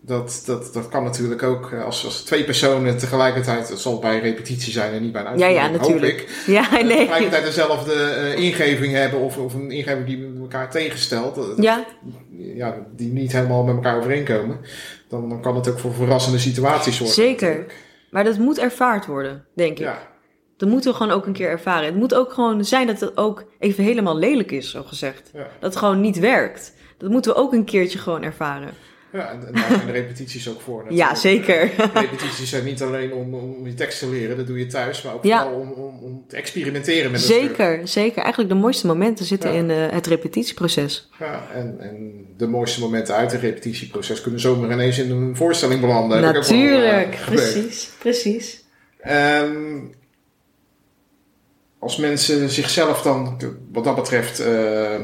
[0.00, 3.68] Dat, dat, dat kan natuurlijk ook als, als twee personen tegelijkertijd.
[3.68, 5.58] Het zal bij repetitie zijn en niet bij een uitvoering.
[5.58, 6.18] Ja, ja, natuurlijk.
[6.20, 6.82] Hoop ik, ja, nee.
[6.82, 11.38] Uh, tegelijkertijd dezelfde uh, ingeving hebben of, of een ingeving die met elkaar tegenstelt.
[11.56, 11.84] Ja.
[12.36, 12.76] ja.
[12.96, 14.60] Die niet helemaal met elkaar overeenkomen.
[15.08, 17.14] Dan, dan kan het ook voor verrassende situaties zorgen.
[17.14, 17.48] Zeker.
[17.48, 17.86] Natuurlijk.
[18.10, 19.84] Maar dat moet ervaard worden, denk ik.
[19.84, 19.98] Ja.
[20.56, 21.86] Dat moeten we gewoon ook een keer ervaren.
[21.86, 25.30] Het moet ook gewoon zijn dat het ook even helemaal lelijk is, zo gezegd.
[25.32, 25.38] Ja.
[25.38, 26.72] Dat het gewoon niet werkt.
[26.98, 28.70] Dat moeten we ook een keertje gewoon ervaren.
[29.12, 30.82] Ja, en daar zijn de repetities ook voor.
[30.82, 31.08] Natuurlijk.
[31.10, 31.70] Ja, zeker.
[31.94, 35.14] Repetities zijn niet alleen om, om je tekst te leren, dat doe je thuis, maar
[35.14, 35.42] ook ja.
[35.42, 37.88] vooral om, om, om te experimenteren met het Zeker, stuk.
[37.88, 38.18] zeker.
[38.22, 39.58] Eigenlijk de mooiste momenten zitten Ja.
[39.58, 41.08] in uh, het repetitieproces.
[41.18, 45.80] Ja, en, en de mooiste momenten uit het repetitieproces kunnen zomaar ineens in een voorstelling
[45.80, 46.20] belanden.
[46.20, 48.64] Wel, eh, Natuurlijk, precies, precies.
[49.00, 49.78] Ehm,
[51.78, 53.40] als mensen zichzelf dan,
[53.72, 54.94] wat dat betreft, eh,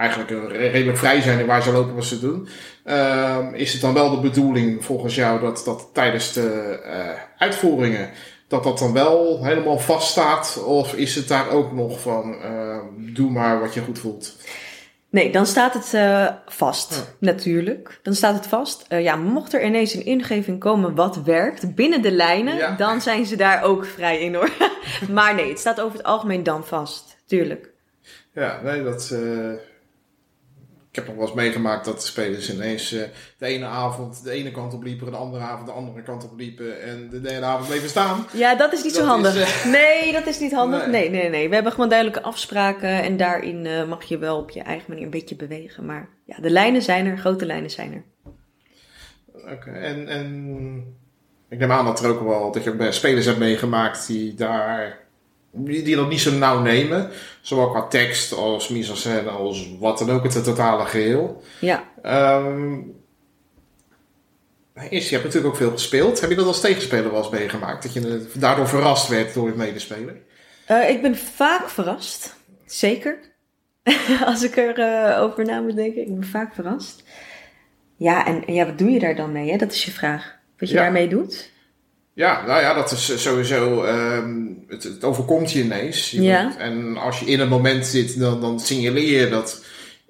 [0.00, 2.48] eigenlijk redelijk vrij zijn in waar ze lopen wat ze doen,
[2.84, 8.10] eh, is het dan wel de bedoeling volgens jou dat, dat tijdens de eh, uitvoeringen,
[8.48, 10.62] dat dat dan wel helemaal vaststaat?
[10.64, 14.36] Of is het daar ook nog van, eh, doe maar wat je goed voelt?
[15.10, 17.26] Nee, dan staat het uh, vast, Ja.
[17.26, 17.98] natuurlijk.
[18.02, 18.86] Dan staat het vast.
[18.88, 22.74] Uh, ja, mocht er ineens een ingeving komen wat werkt binnen de lijnen, Ja.
[22.76, 24.50] dan zijn ze daar ook vrij in hoor.
[25.12, 27.70] maar nee, het staat over het algemeen dan vast, tuurlijk.
[28.34, 29.10] Ja, nee, dat.
[29.12, 29.20] eh,
[30.90, 33.02] ik heb nog wel eens meegemaakt dat de spelers ineens eh,
[33.38, 36.38] de ene avond de ene kant op liepen, de andere avond de andere kant op
[36.38, 38.26] liepen en de derde avond bleven staan.
[38.32, 39.34] Ja, dat is niet zo handig.
[39.34, 40.86] is, Nee, dat is niet handig.
[40.86, 41.10] Nee.
[41.10, 41.48] Nee, nee, nee.
[41.48, 45.04] We hebben gewoon duidelijke afspraken en daarin uh, mag je wel op je eigen manier
[45.04, 45.84] een beetje bewegen.
[45.84, 48.32] Maar ja, de lijnen zijn er, grote lijnen zijn er.
[49.52, 50.96] Oké, en, en
[51.48, 54.34] ik neem aan dat er ook wel dat je ook bij spelers hebt meegemaakt die
[54.34, 54.98] daar
[55.50, 60.10] die, die dat niet zo nauw nemen, zowel qua tekst als mise als wat dan
[60.10, 61.42] ook het totale geheel.
[61.60, 61.84] Ja.
[62.36, 62.98] Um,
[64.88, 66.20] Eerst, je hebt natuurlijk ook veel gespeeld.
[66.20, 67.82] Heb je dat als tegenspeler wel eens meegemaakt?
[67.82, 70.22] Dat je daardoor verrast werd door het medespelen?
[70.66, 72.36] Eh, ik ben vaak verrast.
[72.66, 73.18] Zeker.
[74.24, 76.02] Als ik erover over na moet denken.
[76.02, 77.02] Ik ben vaak verrast.
[77.96, 79.50] Ja, en, en ja, wat doe je daar dan mee?
[79.50, 79.56] Hè?
[79.56, 80.34] Dat is je vraag.
[80.58, 80.80] Wat je Ja.
[80.82, 81.50] daarmee doet?
[82.20, 83.82] Ja, nou ja, dat is sowieso.
[83.84, 86.10] ehm, het, het overkomt je ineens.
[86.10, 86.42] Je Ja.
[86.42, 89.64] moet- en als je in een moment zit, dan, dan signaleer je dat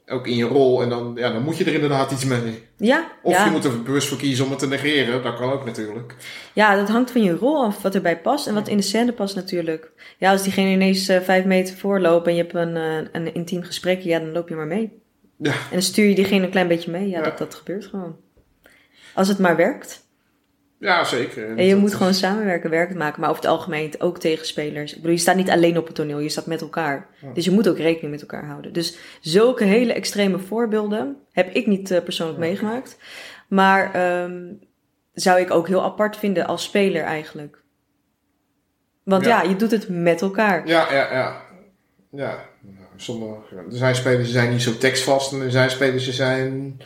[0.06, 0.82] ook in je rol.
[0.82, 2.62] En dan, ja, dan moet je er inderdaad iets mee.
[2.76, 3.44] Ja, Of ja.
[3.44, 5.22] je moet er bewust voor kiezen om het te negeren.
[5.22, 6.14] Dat kan ook natuurlijk.
[6.52, 7.82] ja, dat hangt van je rol af.
[7.82, 9.90] Wat erbij past en wat in de scène past natuurlijk.
[10.18, 13.62] Ja, als diegene ineens eh, vijf meter voorloopt en je hebt een, eh, een intiem
[13.62, 14.00] gesprek.
[14.00, 14.92] Ja, dan loop je maar mee.
[15.36, 15.50] Ja.
[15.52, 17.08] En dan stuur je diegene een klein beetje mee.
[17.08, 17.24] Ja, Ja.
[17.24, 18.16] Dat, dat gebeurt gewoon.
[19.14, 20.08] Als het maar werkt.
[20.80, 21.56] Ja, zeker.
[21.56, 23.20] En je moet is- gewoon samenwerken, werk maken.
[23.20, 24.90] Maar over het algemeen ook tegen spelers.
[24.90, 27.06] Ik bedoel, je staat niet alleen op het toneel, je staat met elkaar.
[27.22, 27.32] Ja.
[27.32, 28.72] Dus je moet ook rekening met elkaar houden.
[28.72, 32.44] Dus zulke hele extreme voorbeelden heb ik niet eh, persoonlijk Ja.
[32.46, 32.96] meegemaakt.
[33.48, 34.42] Maar ehm,
[35.12, 37.62] zou ik ook heel apart vinden als speler eigenlijk.
[39.02, 39.42] Want ja.
[39.42, 39.48] Ja.
[39.48, 40.66] je doet het met elkaar.
[40.68, 41.42] Ja, ja, ja.
[42.10, 42.48] Ja.
[42.96, 45.32] Sommige, er zijn spelers die zijn niet zo tekstvast.
[45.32, 46.80] En er zijn spelers die zijn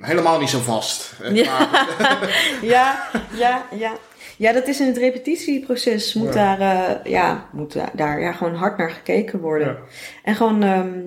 [0.00, 1.12] helemaal niet zo vast.
[1.32, 1.68] Ja.
[2.62, 3.92] Ja, ja, ja.
[4.36, 6.14] Ja, dat is in het repetitieproces.
[6.14, 6.56] Moet, Ja.
[6.56, 9.66] daar, eh, ja, moet da- daar ja, gewoon hard naar gekeken worden.
[9.66, 9.78] Ja.
[10.22, 10.98] En gewoon, ehm,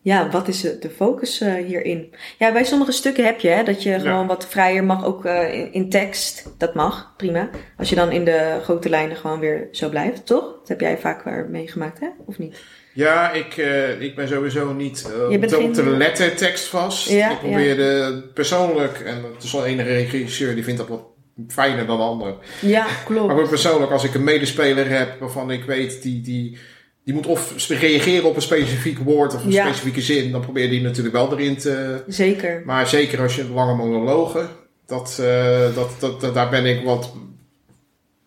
[0.00, 2.14] ja, wat is de, focus eh, hierin?
[2.38, 5.54] Ja, bij sommige stukken heb je hè, dat je gewoon wat vrijer mag, ook eh,
[5.54, 6.50] in, in tekst.
[6.58, 7.48] Dat mag, prima.
[7.78, 10.44] Als je dan in de grote lijnen gewoon weer zo blijft, toch?
[10.58, 12.08] Dat heb jij vaak meegemaakt, hè?
[12.26, 12.56] Of niet?
[12.96, 17.08] Ja, ik, eh, ik ben sowieso niet eh, Je bent op geen- de lettertekst vast.
[17.08, 21.02] Ja, ik probeerde persoonlijk, en het is wel de enige regisseur die vindt dat wat
[21.48, 22.34] fijner dan de ander.
[22.60, 23.32] Ja, Maar klopt.
[23.32, 26.58] ook persoonlijk, als ik een medespeler heb waarvan ik weet die, die,
[27.04, 29.64] die moet of reageren op een specifiek woord of een Ja.
[29.66, 32.02] specifieke zin, dan probeer je die natuurlijk wel erin te.
[32.06, 32.62] Zeker.
[32.64, 34.48] Maar zeker als je lange monologen,
[34.86, 37.12] dat, eh, dat, dat, dat- daar ben ik wat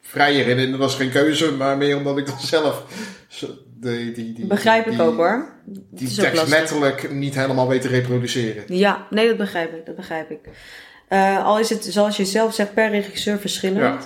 [0.01, 0.57] vrijer in.
[0.57, 2.83] En dat was geen keuze, maar meer omdat ik dat zelf.
[3.81, 5.49] Die, die, die, Begrijp ik ook hoor.
[5.65, 8.63] Die tekst letterlijk niet helemaal weet te reproduceren.
[8.67, 9.85] Ja, nee, dat begrijp ik.
[9.85, 10.39] Dat begrijp ik.
[11.07, 13.79] Eh, al is het, zoals je zelf zegt, per regisseur verschillend.
[13.79, 13.99] Ja.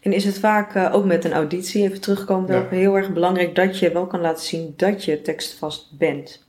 [0.00, 2.60] En is het vaak eh, ook met een auditie, even terugkomen, Ja.
[2.60, 6.48] ook heel erg belangrijk dat je wel kan laten zien dat je tekstvast bent.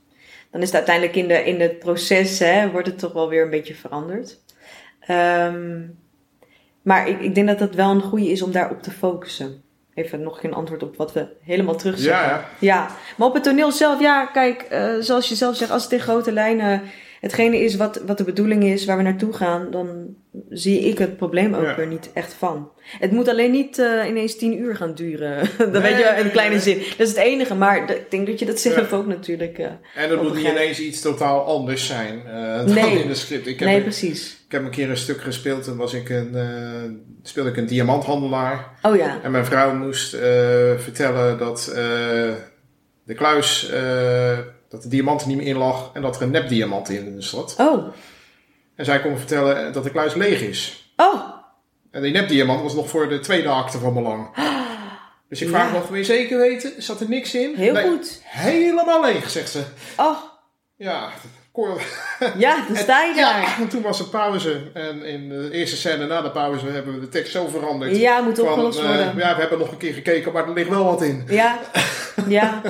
[0.50, 3.42] Dan is het uiteindelijk in, de, in het proces, hè, wordt het toch wel weer
[3.44, 4.38] een beetje veranderd.
[5.00, 5.80] Ehm,
[6.82, 9.62] maar ik, ik denk dat het wel een goede is om daarop te focussen.
[9.94, 12.28] Even nog geen antwoord op wat we helemaal terug Ja, zeggen.
[12.30, 12.44] ja.
[12.58, 12.86] Ja,
[13.16, 16.00] maar op het toneel zelf, ja, kijk, eh, zoals je zelf zegt, als het in
[16.00, 16.82] grote lijnen
[17.20, 20.14] hetgene is wat, wat de bedoeling is, waar we naartoe gaan, dan
[20.48, 21.76] zie ik het probleem ook Ja.
[21.76, 22.70] weer niet echt van.
[22.98, 25.48] Het moet alleen niet eh, ineens tien uur gaan duren.
[25.58, 26.62] dan Nee, weet je wel, in een kleine nee.
[26.64, 26.78] zin.
[26.78, 28.96] Dat is het enige, maar ik denk dat je dat zelf Ja.
[28.96, 29.58] ook natuurlijk...
[29.58, 33.02] eh, En dat moet niet ineens iets totaal anders zijn eh, dan Nee.
[33.02, 33.46] in de script.
[33.46, 34.44] Ik heb, nee, ik precies.
[34.48, 36.36] heb een keer een stuk gespeeld en was ik een,
[37.22, 38.68] speelde ik een diamanthandelaar.
[38.82, 39.18] Oh ja.
[39.22, 40.16] En mijn vrouw moest
[40.78, 41.70] vertellen dat
[43.04, 43.70] de kluis,
[44.68, 47.54] dat de diamant er niet meer in lag en dat er een nepdiamant in zat.
[47.58, 47.86] Oh.
[48.76, 50.92] En zij kon vertellen dat de kluis leeg is.
[50.96, 51.20] Oh.
[51.90, 54.28] En die nepdiamant was nog voor de tweede acte van belang.
[55.28, 55.72] Dus ik vraag Ja.
[55.72, 56.82] nog, wil je zeker weten?
[56.82, 57.54] Zat er niks in?
[57.54, 58.20] Heel Nee, goed.
[58.24, 59.62] Helemaal leeg, zegt ze.
[59.96, 60.16] Oh.
[60.76, 61.08] Ja,
[62.38, 63.40] Ja, dan sta je daar.
[63.40, 64.70] Ja, en toen was er pauze.
[64.74, 67.96] En in de eerste scène na de pauze hebben we de tekst zo veranderd.
[67.96, 69.16] Ja, moet opgelost eh, worden.
[69.16, 71.24] ja, we hebben nog een keer gekeken, maar er ligt wel wat in.
[71.28, 71.58] Ja.
[72.28, 72.62] Ja.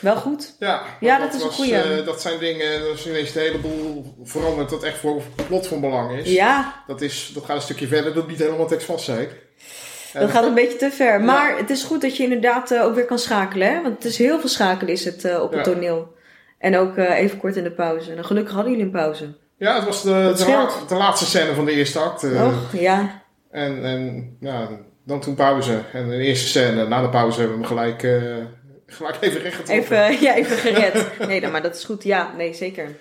[0.00, 0.54] Wel goed.
[0.58, 1.74] Ja, Ja, dat is een was, goeie.
[1.76, 5.46] eh, dat zijn dingen, dat is ineens de hele boel veranderd dat echt voor het
[5.46, 6.32] plot van belang is.
[6.32, 9.28] Ja, Dat, is dat gaat een stukje verder, dat niet helemaal tekstvast zijn.
[10.12, 11.20] En- Dat gaat een beetje te ver.
[11.20, 13.68] Maar het is goed dat je inderdaad eh, ook weer kan schakelen.
[13.74, 13.82] Hè?
[13.82, 15.72] Want het is heel veel schakelen is het eh, op het Ja.
[15.72, 16.14] toneel.
[16.58, 18.12] En ook eh, even kort in de pauze.
[18.14, 19.34] En gelukkig hadden jullie een pauze.
[19.56, 20.76] Ja, het was de, de, scheelt.
[20.80, 22.26] la- de laatste scène van de eerste acte.
[22.44, 23.22] Och, ja.
[23.50, 24.68] En, en ja,
[25.06, 25.80] dan toen pauze.
[25.92, 28.02] En de eerste scène, na de pauze hebben we hem gelijk,
[28.96, 29.84] gelijk even rechtgetrokken.
[30.06, 31.18] Even, ja, even gered.
[31.26, 32.02] Nee, dan, maar dat is goed.
[32.04, 32.96] Ja, nee, zeker.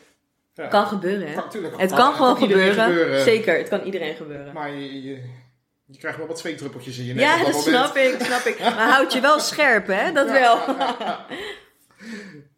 [0.54, 0.68] Ja.
[0.68, 1.36] Kan gebeuren, hè?
[1.36, 1.74] Natuurlijk.
[1.78, 3.22] Het kan gewoon gebeuren.
[3.22, 4.54] Zeker, het kan iedereen gebeuren.
[4.54, 5.22] Maar je, je,
[5.86, 7.66] je krijgt wel wat zweetdruppeltjes in je nek Ja, op dat moment.
[7.66, 8.60] snap ik, snap ik.
[8.60, 10.12] Maar houd je wel scherp, hè?
[10.12, 10.58] Dat wel.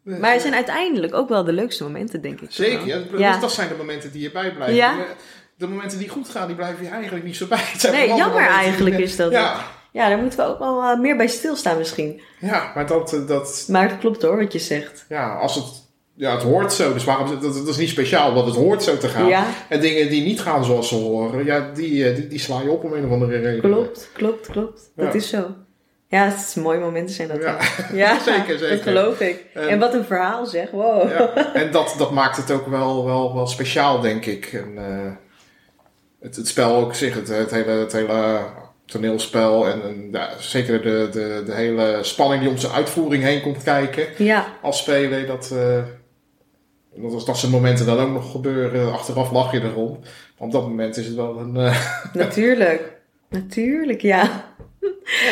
[0.02, 2.50] Maar het zijn uiteindelijk ook wel de leukste momenten, denk ik.
[2.52, 3.38] Zeker, ja, dat, Ja.
[3.40, 4.76] dat zijn de momenten die je bijblijven.
[4.76, 4.94] Ja.
[5.56, 7.58] De, momenten die goed gaan, die blijven je eigenlijk niet zo bij.
[7.60, 9.32] Het zijn Nee, jammer die- eigenlijk is dat.
[9.32, 9.60] Ja,
[9.92, 12.20] Ja, daar moeten we ook wel eh, meer bij stilstaan misschien.
[12.38, 15.04] ja maar dat, eh, dat, Maar het klopt hoor, wat je zegt.
[15.08, 15.64] ja, als het,
[16.14, 16.92] ja, het hoort zo.
[16.92, 19.26] Dus waarom, dat, dat is niet speciaal, want het hoort zo te gaan.
[19.28, 22.60] Ja, En dingen die niet gaan zoals ze horen, ja, die, eh, die, die sla
[22.60, 23.60] je op om een of andere reden.
[23.60, 24.90] klopt, klopt, klopt.
[24.96, 25.46] Dat is zo.
[26.08, 27.42] Ja, het is mooie momenten zijn dat.
[27.42, 27.56] Ja.
[28.04, 28.68] Ja, Zeker, zeker.
[28.68, 29.44] Dat geloof ik.
[29.54, 31.10] En- En wat een verhaal zeg, wow.
[31.10, 34.52] Ja, en dat, dat maakt het ook wel, wel, wel speciaal, denk ik.
[34.52, 34.76] En,
[36.20, 38.38] het, het spel ook zich, het, het hele, het hele
[38.92, 43.42] toneelspel en, en ja, zeker de, de, de hele spanning die om zijn uitvoering heen
[43.42, 45.26] komt kijken Ja, als speler.
[45.26, 45.82] Dat, eh,
[46.94, 49.98] dat, dat soort momenten dan ook nog gebeuren, achteraf lach je erom.
[50.00, 53.00] Maar op dat moment is het wel een, eh, natuurlijk.
[53.28, 54.54] Natuurlijk, ja.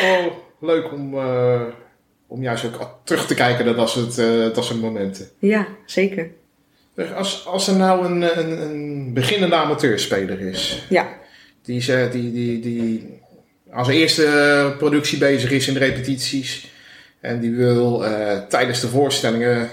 [0.03, 0.25] oh,
[0.59, 1.61] leuk om, eh,
[2.27, 4.15] om juist ook terug te kijken naar dat soort,
[4.55, 5.29] dat soort momenten.
[5.39, 6.31] Ja, zeker.
[7.15, 11.07] Als, als er nou een, een, een beginnende amateurspeler is, Ja,
[11.61, 13.21] die, die, die, die
[13.73, 16.71] als eerste productie bezig is in de repetities
[17.19, 19.69] en die wil eh, tijdens de voorstellingen,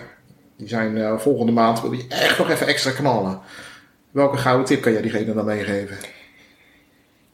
[0.56, 3.40] die zijn eh, volgende maand, wil die echt nog even extra knallen.
[4.10, 5.96] Welke gouden tip kan jij diegene dan meegeven?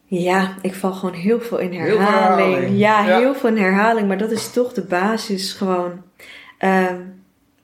[0.06, 2.08] Ja, ik val gewoon heel veel in herhaling.
[2.08, 2.78] herhaling.
[2.78, 3.18] Ja, Ja.
[3.18, 6.02] heel veel in herhaling, maar dat is toch de basis gewoon.
[6.58, 7.00] Ehm,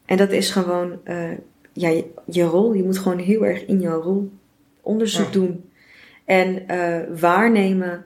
[0.06, 1.30] en dat is gewoon eh,
[1.72, 2.72] ja, je, je rol.
[2.74, 4.32] Je moet gewoon heel erg in jouw rol
[4.80, 5.32] onderzoek Ja.
[5.32, 5.70] doen.
[6.24, 8.04] En eh, waarnemen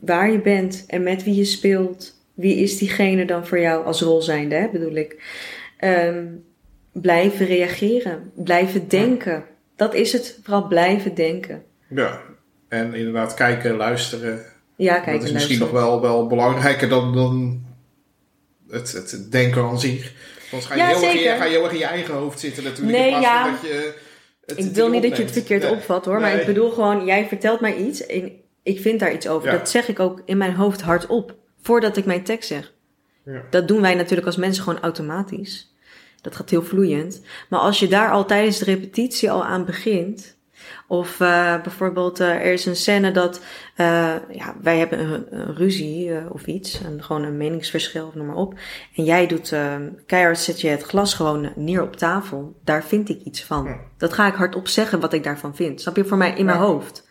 [0.00, 2.20] waar je bent en met wie je speelt.
[2.34, 5.22] Wie is diegene dan voor jou als rol zijnde, hè, bedoel ik.
[5.78, 6.24] Ehm,
[6.92, 9.44] blijven reageren, blijven denken.
[9.76, 11.62] Dat is het, vooral blijven denken.
[11.88, 12.20] Ja,
[12.68, 14.40] en inderdaad kijken, luisteren.
[14.76, 15.12] Ja, kijk.
[15.16, 17.62] dat is en misschien nog wel, wel belangrijker dan, dan
[18.70, 20.12] het, het denken aan zich.
[20.50, 21.36] Want ga je, Ja, heel erg in, je- zeker.
[21.36, 22.98] ga je heel erg in je eigen hoofd zitten natuurlijk.
[22.98, 23.50] Nee, ja.
[23.50, 23.94] dat je
[24.46, 25.70] het Ik wil niet dat je het verkeerd Nee.
[25.72, 28.32] opvat hoor, maar ik bedoel gewoon, jij vertelt mij iets en
[28.62, 29.52] ik vind daar iets over.
[29.52, 29.58] Ja.
[29.58, 32.72] Dat zeg ik ook in mijn hoofd hardop, voordat ik mijn tekst zeg.
[33.24, 33.42] Ja.
[33.50, 35.74] Dat doen wij natuurlijk als mensen gewoon automatisch.
[36.20, 37.20] Dat gaat heel vloeiend.
[37.48, 40.36] Maar als je daar al tijdens de repetitie al aan begint,
[40.86, 43.40] of eh, bijvoorbeeld eh, er is een scène dat
[43.76, 48.26] eh, ja, wij hebben een, een ruzie of iets, en gewoon een meningsverschil of noem
[48.26, 48.54] maar op.
[48.96, 52.54] En jij doet eh, keihard zet je het glas gewoon neer op tafel.
[52.64, 53.64] Daar vind ik iets van.
[53.64, 53.80] Ja.
[53.96, 55.80] Dat ga ik hardop zeggen wat ik daarvan vind.
[55.80, 56.04] Snap je?
[56.04, 57.10] Voor mij in mijn hoofd.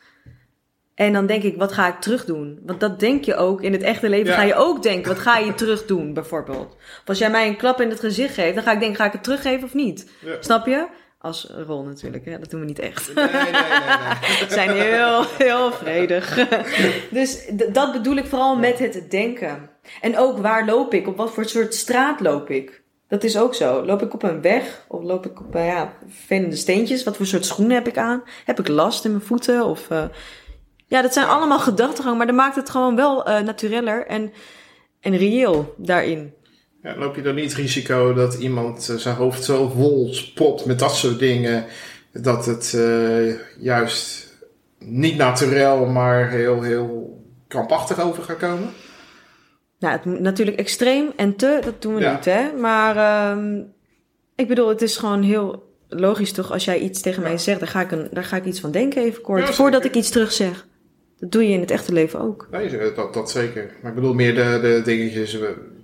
[0.96, 2.60] En dan denk ik, wat ga ik terug doen?
[2.66, 3.62] Want dat denk je ook.
[3.62, 4.36] In het echte leven Ja.
[4.36, 6.74] ga je ook denken, wat ga je terug doen bijvoorbeeld?
[7.02, 9.06] Of als jij mij een klap in het gezicht geeft, dan ga ik denken, ga
[9.06, 10.10] ik het teruggeven of niet?
[10.26, 10.36] Ja.
[10.40, 10.88] Snap je?
[11.20, 12.40] Als rol natuurlijk, hè?
[12.40, 13.14] dat doen we niet echt.
[13.16, 14.40] Nee, nee, nee, nee.
[14.40, 16.48] We zijn heel, heel vredig.
[17.12, 19.70] Dus dat bedoel ik vooral met het denken.
[20.02, 21.08] En ook waar loop ik?
[21.08, 22.82] Op wat voor soort straat loop ik?
[23.08, 23.86] Dat is ook zo.
[23.86, 24.86] Loop ik op een weg?
[24.88, 27.04] Of loop ik op, eh, ja, vervelende steentjes?
[27.04, 28.24] Wat voor soort schoenen heb ik aan?
[28.46, 29.66] Heb ik last in mijn voeten?
[29.66, 30.04] Of, eh,
[30.92, 34.32] Ja, dat zijn allemaal gedachtegangen, maar dat maakt het gewoon wel eh natuureller en,
[35.00, 36.34] en reëel daarin.
[36.84, 40.66] Ja, loop je dan niet het risico dat iemand eh, zijn hoofd zo vol propt
[40.66, 41.66] met dat soort dingen,
[42.14, 44.30] dat het eh, juist
[44.80, 48.70] niet naturel, maar heel, heel krampachtig over gaat komen?
[49.80, 52.14] Nou, het moet natuurlijk extreem en te, dat doen we Ja.
[52.16, 52.52] niet, hè.
[52.60, 53.62] Maar ehm,
[54.36, 57.28] ik bedoel, het is gewoon heel logisch toch, als jij iets tegen Ja.
[57.28, 59.54] mij zegt, daar ga, ik een, daar ga ik iets van denken even kort, Ja,
[59.54, 60.66] voordat ik iets terug zeg.
[61.22, 62.48] Dat doe je in het echte leven ook.
[62.52, 63.72] Nee, dat, dat zeker.
[63.82, 65.38] Maar ik bedoel meer de, de dingetjes.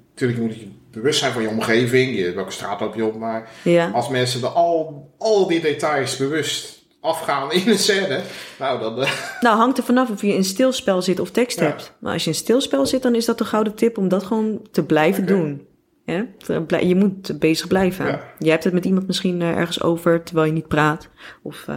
[0.10, 3.50] Natuurlijk moet je bewust zijn van je omgeving, je, welke straat loop je op, maar
[3.64, 3.90] Ja.
[3.94, 8.22] als mensen er al, al die details bewust afgaan in een scène,
[8.60, 9.02] nou dan...
[9.02, 9.12] eh,
[9.42, 11.66] Nou, hangt er vanaf of je in stilspel zit of tekst Ja.
[11.66, 11.94] hebt.
[12.00, 14.68] Maar als je in stilspel zit, dan is dat de gouden tip om dat gewoon
[14.72, 15.68] te blijven doen.
[16.06, 16.26] Ja?
[16.80, 18.06] Je moet bezig blijven.
[18.08, 18.22] Ja.
[18.40, 21.10] Je hebt het met iemand misschien eh, ergens over terwijl je niet praat.
[21.44, 21.76] Of eh,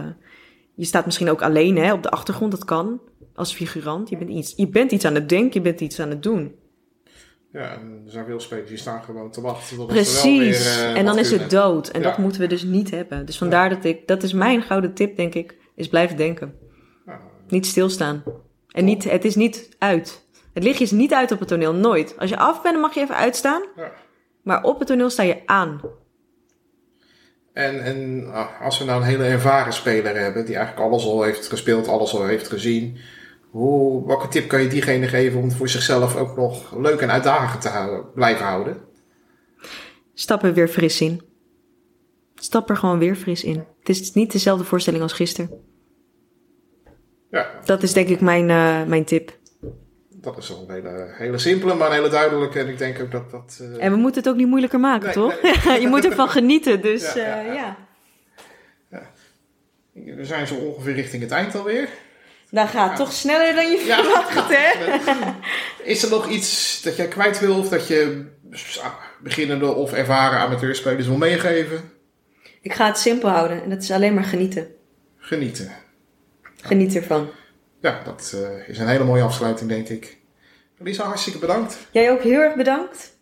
[0.75, 2.99] je staat misschien ook alleen hè, op de achtergrond, dat kan.
[3.41, 4.09] Als figurant.
[4.09, 6.55] Je bent, iets, je bent iets aan het denken, je bent iets aan het doen.
[7.51, 9.95] ja, en er zijn veel spelers die staan gewoon te wachten tot ze wel weer,
[9.95, 10.65] Precies.
[10.77, 11.87] eh, en wat dan is het dood.
[11.89, 12.07] En Ja.
[12.09, 13.25] dat moeten we dus niet hebben.
[13.25, 16.53] Dus vandaar dat ik, dat is mijn gouden tip, denk ik, is blijven denken.
[17.05, 18.23] Ja, Niet stilstaan.
[18.67, 20.25] En niet, het is niet uit.
[20.53, 22.15] Het lichtje is niet uit op het toneel, nooit.
[22.17, 23.61] Als je af bent, dan mag je even uitstaan.
[23.75, 23.91] ja.
[24.43, 25.81] Maar op het toneel sta je aan.
[27.53, 31.23] En, en ah, als we nou een hele ervaren speler hebben, die eigenlijk alles al
[31.23, 32.97] heeft gespeeld, alles al heeft gezien.
[33.51, 37.11] Hoe, welke tip kan je diegene geven om het voor zichzelf ook nog leuk en
[37.11, 38.77] uitdagend te houden, blijven houden?
[40.13, 41.21] Stap er weer fris in.
[42.35, 43.65] Stap er gewoon weer fris in.
[43.79, 45.49] Het is niet dezelfde voorstelling als gisteren.
[47.31, 49.39] Ja, Dat is denk ik mijn, eh, mijn tip.
[50.09, 52.59] dat is wel een hele, hele simpele, maar een hele duidelijke.
[52.59, 53.59] En ik denk ook dat dat...
[53.61, 55.41] eh, En we moeten het ook niet moeilijker maken, Nee, toch?
[55.65, 55.81] nee.
[55.81, 57.77] je moet ervan genieten, dus Ja, ja, eh, ja.
[58.91, 59.11] ja.
[60.15, 61.89] We zijn zo ongeveer richting het eind alweer.
[62.51, 62.95] Dan gaat Ja.
[62.95, 64.03] toch sneller dan je Ja.
[64.03, 64.95] verwacht, hè?
[65.83, 68.25] Is er nog iets dat jij kwijt wil of dat je
[69.21, 71.91] beginnende of ervaren amateurspelers wil meegeven?
[72.61, 74.67] Ik ga het simpel houden en dat is alleen maar genieten.
[75.17, 75.71] Genieten.
[76.61, 77.29] Geniet ervan.
[77.81, 80.17] Ja, dat eh, is een hele mooie afsluiting, denk ik.
[80.77, 81.77] Lisa, hartstikke bedankt.
[81.91, 83.17] Jij ook heel erg bedankt.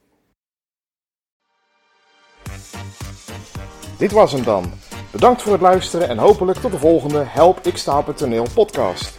[3.97, 4.71] Dit was hem dan.
[5.11, 8.47] Bedankt voor het luisteren en hopelijk tot de volgende Help ik sta op het toneel
[8.53, 9.18] podcast.